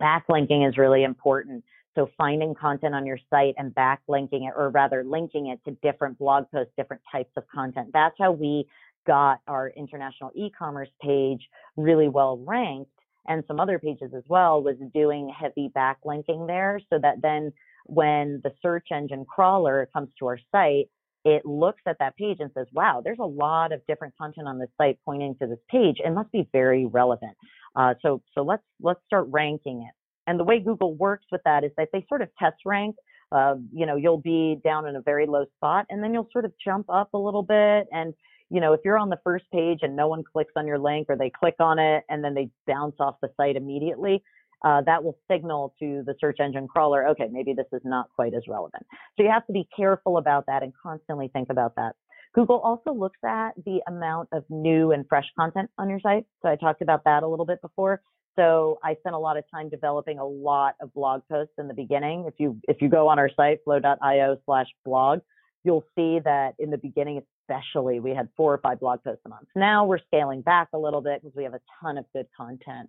Backlinking 0.00 0.68
is 0.68 0.76
really 0.76 1.04
important. 1.04 1.64
So 1.96 2.08
finding 2.16 2.54
content 2.54 2.94
on 2.94 3.04
your 3.04 3.18
site 3.30 3.54
and 3.58 3.74
backlinking 3.74 4.48
it, 4.48 4.52
or 4.56 4.70
rather 4.70 5.02
linking 5.02 5.48
it 5.48 5.60
to 5.64 5.76
different 5.82 6.18
blog 6.18 6.44
posts, 6.52 6.72
different 6.76 7.02
types 7.10 7.32
of 7.36 7.44
content. 7.52 7.90
That's 7.92 8.14
how 8.18 8.32
we 8.32 8.66
got 9.06 9.40
our 9.46 9.68
international 9.76 10.30
e-commerce 10.34 10.88
page 11.02 11.48
really 11.76 12.08
well 12.08 12.42
ranked 12.46 12.90
and 13.28 13.44
some 13.46 13.60
other 13.60 13.78
pages 13.78 14.12
as 14.16 14.24
well 14.28 14.62
was 14.62 14.76
doing 14.94 15.32
heavy 15.38 15.70
backlinking 15.76 16.46
there 16.46 16.80
so 16.90 16.98
that 17.00 17.22
then 17.22 17.52
when 17.86 18.40
the 18.44 18.50
search 18.62 18.88
engine 18.92 19.24
crawler 19.24 19.88
comes 19.92 20.08
to 20.18 20.26
our 20.26 20.38
site 20.52 20.88
it 21.24 21.44
looks 21.44 21.82
at 21.86 21.98
that 21.98 22.16
page 22.16 22.38
and 22.40 22.50
says 22.54 22.66
wow 22.72 23.00
there's 23.04 23.18
a 23.18 23.26
lot 23.26 23.72
of 23.72 23.80
different 23.86 24.14
content 24.16 24.48
on 24.48 24.58
this 24.58 24.70
site 24.78 24.98
pointing 25.04 25.34
to 25.40 25.46
this 25.46 25.58
page. 25.70 25.96
It 26.04 26.12
must 26.12 26.32
be 26.32 26.48
very 26.52 26.86
relevant. 26.86 27.36
Uh, 27.76 27.94
so 28.02 28.22
so 28.34 28.42
let's 28.42 28.62
let's 28.80 29.00
start 29.06 29.26
ranking 29.30 29.82
it. 29.82 29.94
And 30.26 30.38
the 30.38 30.44
way 30.44 30.60
google 30.60 30.94
works 30.94 31.26
with 31.30 31.42
that 31.44 31.64
is 31.64 31.72
that 31.76 31.88
they 31.92 32.04
sort 32.08 32.22
of 32.22 32.28
test 32.38 32.56
rank 32.64 32.96
uh, 33.32 33.56
you 33.72 33.86
know 33.86 33.96
you'll 33.96 34.18
be 34.18 34.60
down 34.64 34.86
in 34.86 34.96
a 34.96 35.02
very 35.02 35.26
low 35.26 35.44
spot 35.56 35.86
and 35.90 36.02
then 36.02 36.12
you'll 36.14 36.28
sort 36.32 36.44
of 36.44 36.52
jump 36.62 36.86
up 36.88 37.12
a 37.14 37.18
little 37.18 37.42
bit 37.42 37.86
and 37.92 38.14
you 38.50 38.60
know, 38.60 38.72
if 38.72 38.80
you're 38.84 38.98
on 38.98 39.08
the 39.08 39.18
first 39.22 39.44
page 39.52 39.78
and 39.82 39.96
no 39.96 40.08
one 40.08 40.22
clicks 40.24 40.52
on 40.56 40.66
your 40.66 40.78
link 40.78 41.06
or 41.08 41.16
they 41.16 41.30
click 41.30 41.54
on 41.60 41.78
it 41.78 42.04
and 42.08 42.22
then 42.22 42.34
they 42.34 42.50
bounce 42.66 42.96
off 42.98 43.16
the 43.22 43.30
site 43.36 43.56
immediately, 43.56 44.22
uh, 44.64 44.82
that 44.82 45.02
will 45.02 45.16
signal 45.30 45.74
to 45.78 46.02
the 46.04 46.14
search 46.20 46.38
engine 46.40 46.68
crawler, 46.68 47.06
okay, 47.08 47.28
maybe 47.30 47.54
this 47.54 47.66
is 47.72 47.80
not 47.84 48.06
quite 48.14 48.34
as 48.34 48.42
relevant. 48.48 48.84
So 49.16 49.22
you 49.22 49.30
have 49.30 49.46
to 49.46 49.52
be 49.52 49.66
careful 49.74 50.18
about 50.18 50.44
that 50.46 50.62
and 50.62 50.72
constantly 50.82 51.28
think 51.32 51.48
about 51.50 51.74
that. 51.76 51.94
Google 52.34 52.60
also 52.60 52.92
looks 52.92 53.18
at 53.24 53.52
the 53.64 53.80
amount 53.88 54.28
of 54.32 54.44
new 54.50 54.92
and 54.92 55.04
fresh 55.08 55.26
content 55.38 55.70
on 55.78 55.88
your 55.88 56.00
site. 56.00 56.26
So 56.42 56.48
I 56.48 56.56
talked 56.56 56.82
about 56.82 57.04
that 57.04 57.22
a 57.22 57.28
little 57.28 57.46
bit 57.46 57.60
before. 57.62 58.02
So 58.36 58.78
I 58.84 58.94
spent 59.00 59.14
a 59.14 59.18
lot 59.18 59.36
of 59.36 59.44
time 59.52 59.68
developing 59.68 60.18
a 60.18 60.24
lot 60.24 60.74
of 60.80 60.92
blog 60.94 61.22
posts 61.30 61.54
in 61.58 61.66
the 61.66 61.74
beginning. 61.74 62.26
If 62.28 62.34
you 62.38 62.60
if 62.68 62.80
you 62.80 62.88
go 62.88 63.08
on 63.08 63.18
our 63.18 63.30
site, 63.36 63.58
flow.io 63.64 64.36
slash 64.46 64.68
blog, 64.84 65.20
you'll 65.64 65.84
see 65.96 66.20
that 66.24 66.54
in 66.58 66.70
the 66.70 66.78
beginning, 66.78 67.20
especially, 67.50 68.00
we 68.00 68.14
had 68.14 68.28
four 68.36 68.52
or 68.54 68.58
five 68.58 68.80
blog 68.80 69.02
posts 69.02 69.22
a 69.26 69.28
month. 69.28 69.48
Now 69.54 69.84
we're 69.84 69.98
scaling 70.06 70.42
back 70.42 70.68
a 70.72 70.78
little 70.78 71.00
bit 71.00 71.20
because 71.22 71.36
we 71.36 71.44
have 71.44 71.54
a 71.54 71.60
ton 71.80 71.98
of 71.98 72.04
good 72.12 72.26
content. 72.36 72.88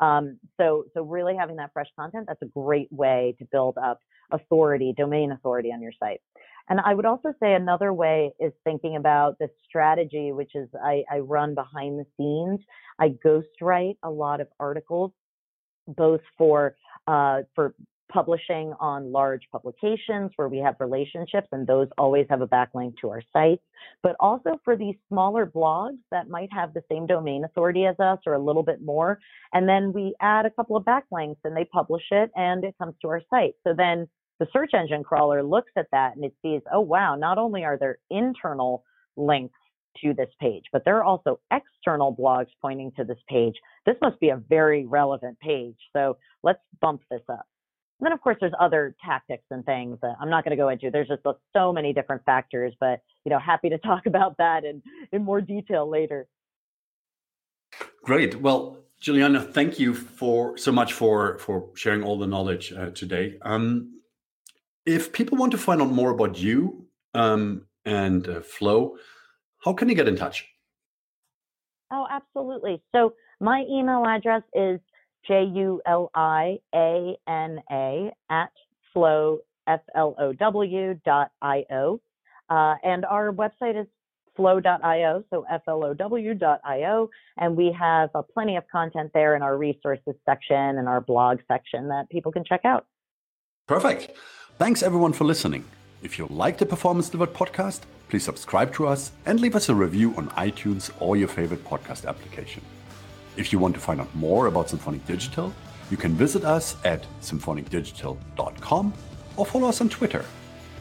Um, 0.00 0.38
so, 0.58 0.84
so 0.94 1.02
really 1.02 1.34
having 1.36 1.56
that 1.56 1.70
fresh 1.72 1.88
content, 1.98 2.26
that's 2.28 2.42
a 2.42 2.46
great 2.46 2.92
way 2.92 3.34
to 3.38 3.44
build 3.46 3.78
up 3.78 4.00
authority, 4.30 4.94
domain 4.96 5.32
authority 5.32 5.70
on 5.72 5.82
your 5.82 5.92
site. 5.98 6.20
And 6.68 6.80
I 6.80 6.94
would 6.94 7.06
also 7.06 7.34
say 7.40 7.54
another 7.54 7.92
way 7.92 8.32
is 8.38 8.52
thinking 8.64 8.96
about 8.96 9.38
the 9.38 9.48
strategy, 9.68 10.32
which 10.32 10.54
is 10.54 10.68
I, 10.82 11.02
I 11.10 11.18
run 11.18 11.54
behind 11.54 11.98
the 11.98 12.06
scenes. 12.16 12.60
I 12.98 13.16
ghostwrite 13.24 13.96
a 14.02 14.10
lot 14.10 14.40
of 14.40 14.48
articles, 14.60 15.12
both 15.88 16.20
for 16.38 16.76
uh, 17.08 17.42
for 17.54 17.74
publishing 18.12 18.74
on 18.78 19.10
large 19.10 19.42
publications 19.50 20.30
where 20.36 20.48
we 20.48 20.58
have 20.58 20.76
relationships 20.78 21.48
and 21.52 21.66
those 21.66 21.88
always 21.96 22.26
have 22.28 22.42
a 22.42 22.46
backlink 22.46 22.94
to 23.00 23.08
our 23.08 23.22
sites, 23.32 23.62
but 24.02 24.14
also 24.20 24.58
for 24.64 24.76
these 24.76 24.94
smaller 25.08 25.46
blogs 25.46 25.98
that 26.10 26.28
might 26.28 26.52
have 26.52 26.74
the 26.74 26.82
same 26.90 27.06
domain 27.06 27.44
authority 27.44 27.86
as 27.86 27.98
us 27.98 28.18
or 28.26 28.34
a 28.34 28.38
little 28.38 28.62
bit 28.62 28.82
more. 28.82 29.18
And 29.52 29.68
then 29.68 29.92
we 29.92 30.14
add 30.20 30.46
a 30.46 30.50
couple 30.50 30.76
of 30.76 30.84
backlinks 30.84 31.38
and 31.44 31.56
they 31.56 31.64
publish 31.64 32.04
it 32.10 32.30
and 32.36 32.64
it 32.64 32.74
comes 32.78 32.94
to 33.02 33.08
our 33.08 33.22
site. 33.30 33.54
So 33.64 33.74
then 33.76 34.08
the 34.38 34.46
search 34.52 34.72
engine 34.74 35.04
crawler 35.04 35.42
looks 35.42 35.72
at 35.76 35.86
that 35.92 36.16
and 36.16 36.24
it 36.24 36.34
sees, 36.42 36.60
oh, 36.72 36.80
wow, 36.80 37.16
not 37.16 37.38
only 37.38 37.64
are 37.64 37.78
there 37.78 37.98
internal 38.10 38.84
links 39.16 39.54
to 40.02 40.14
this 40.14 40.30
page, 40.40 40.64
but 40.72 40.84
there 40.84 40.96
are 40.96 41.04
also 41.04 41.38
external 41.50 42.14
blogs 42.14 42.48
pointing 42.60 42.92
to 42.96 43.04
this 43.04 43.18
page. 43.28 43.54
This 43.86 43.96
must 44.02 44.18
be 44.20 44.30
a 44.30 44.36
very 44.36 44.86
relevant 44.86 45.38
page. 45.40 45.76
So 45.92 46.16
let's 46.42 46.60
bump 46.80 47.02
this 47.10 47.22
up. 47.28 47.46
And 48.00 48.06
then, 48.06 48.12
of 48.12 48.20
course, 48.20 48.36
there's 48.40 48.52
other 48.58 48.96
tactics 49.04 49.44
and 49.50 49.64
things 49.64 49.98
that 50.02 50.16
I'm 50.20 50.28
not 50.28 50.44
going 50.44 50.56
to 50.56 50.60
go 50.60 50.68
into. 50.68 50.90
There's 50.90 51.08
just 51.08 51.22
so 51.52 51.72
many 51.72 51.92
different 51.92 52.24
factors, 52.24 52.74
but 52.80 53.00
you 53.24 53.30
know, 53.30 53.38
happy 53.38 53.68
to 53.68 53.78
talk 53.90 54.06
about 54.06 54.36
that 54.38 54.64
in 54.64 54.82
in 55.12 55.24
more 55.24 55.40
detail 55.40 55.88
later. 55.88 56.26
Great. 58.02 58.40
Well, 58.40 58.78
Juliana, 59.00 59.40
thank 59.40 59.78
you 59.78 59.94
for 59.94 60.56
so 60.56 60.72
much 60.72 60.92
for 60.92 61.38
for 61.38 61.70
sharing 61.74 62.02
all 62.02 62.18
the 62.18 62.26
knowledge 62.26 62.72
uh, 62.72 62.90
today. 62.90 63.38
Um, 63.42 64.00
if 64.84 65.12
people 65.12 65.38
want 65.38 65.52
to 65.52 65.58
find 65.58 65.80
out 65.80 65.90
more 65.90 66.10
about 66.10 66.38
you 66.38 66.86
um, 67.14 67.66
and 67.84 68.28
uh, 68.28 68.40
Flow, 68.40 68.96
how 69.64 69.72
can 69.72 69.88
you 69.88 69.94
get 69.94 70.08
in 70.08 70.16
touch? 70.16 70.46
Oh, 71.92 72.06
absolutely. 72.10 72.82
So 72.92 73.14
my 73.40 73.64
email 73.70 74.04
address 74.06 74.42
is 74.54 74.80
J 75.26 75.44
U 75.44 75.80
L 75.86 76.10
I 76.14 76.58
A 76.74 77.16
N 77.28 77.60
A 77.70 78.12
at 78.30 78.52
flow 78.92 79.38
F 79.66 79.80
L 79.94 80.14
O 80.18 80.32
W 80.32 81.00
dot 81.04 81.30
I 81.40 81.64
O. 81.70 82.00
Uh, 82.50 82.74
and 82.82 83.04
our 83.06 83.32
website 83.32 83.80
is 83.80 83.86
flow.io, 84.36 85.24
so 85.30 85.44
F-L-O-W.io, 85.50 87.10
and 87.38 87.56
we 87.56 87.74
have 87.78 88.10
uh, 88.14 88.22
plenty 88.22 88.56
of 88.56 88.64
content 88.70 89.10
there 89.14 89.36
in 89.36 89.42
our 89.42 89.56
resources 89.56 90.14
section 90.24 90.56
and 90.56 90.88
our 90.88 91.00
blog 91.00 91.38
section 91.48 91.88
that 91.88 92.08
people 92.10 92.32
can 92.32 92.44
check 92.44 92.64
out. 92.64 92.86
Perfect. 93.66 94.16
Thanks 94.58 94.82
everyone 94.82 95.12
for 95.12 95.24
listening. 95.24 95.64
If 96.02 96.18
you 96.18 96.26
like 96.28 96.58
the 96.58 96.66
Performance 96.66 97.08
Delivered 97.08 97.34
podcast, 97.34 97.82
please 98.08 98.24
subscribe 98.24 98.72
to 98.74 98.86
us 98.86 99.12
and 99.24 99.40
leave 99.40 99.54
us 99.54 99.68
a 99.68 99.74
review 99.74 100.14
on 100.16 100.28
iTunes 100.30 100.90
or 100.98 101.16
your 101.16 101.28
favorite 101.28 101.64
podcast 101.64 102.06
application. 102.06 102.62
If 103.36 103.52
you 103.52 103.58
want 103.58 103.74
to 103.74 103.80
find 103.80 104.00
out 104.00 104.14
more 104.14 104.46
about 104.46 104.68
Symphonic 104.70 105.04
Digital, 105.06 105.52
You 105.92 105.98
can 105.98 106.14
visit 106.14 106.42
us 106.42 106.76
at 106.86 107.04
symphonicdigital.com 107.20 108.94
or 109.36 109.44
follow 109.44 109.68
us 109.68 109.82
on 109.82 109.90
Twitter 109.90 110.24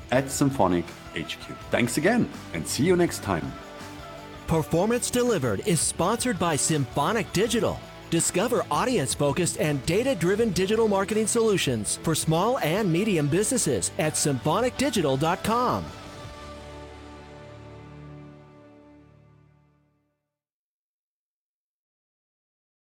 at 0.09 0.25
SymphonicHQ. 0.27 1.53
Thanks 1.69 1.97
again 1.97 2.29
and 2.53 2.65
see 2.65 2.85
you 2.85 2.95
next 2.95 3.21
time. 3.21 3.51
Performance 4.47 5.11
Delivered 5.11 5.67
is 5.67 5.81
sponsored 5.81 6.39
by 6.39 6.55
Symphonic 6.55 7.31
Digital. 7.33 7.77
Discover 8.09 8.65
audience 8.71 9.13
focused 9.13 9.57
and 9.59 9.85
data 9.85 10.15
driven 10.15 10.51
digital 10.51 10.87
marketing 10.87 11.27
solutions 11.27 11.99
for 12.03 12.15
small 12.15 12.57
and 12.59 12.89
medium 12.89 13.27
businesses 13.27 13.91
at 13.99 14.13
symphonicdigital.com. 14.13 15.83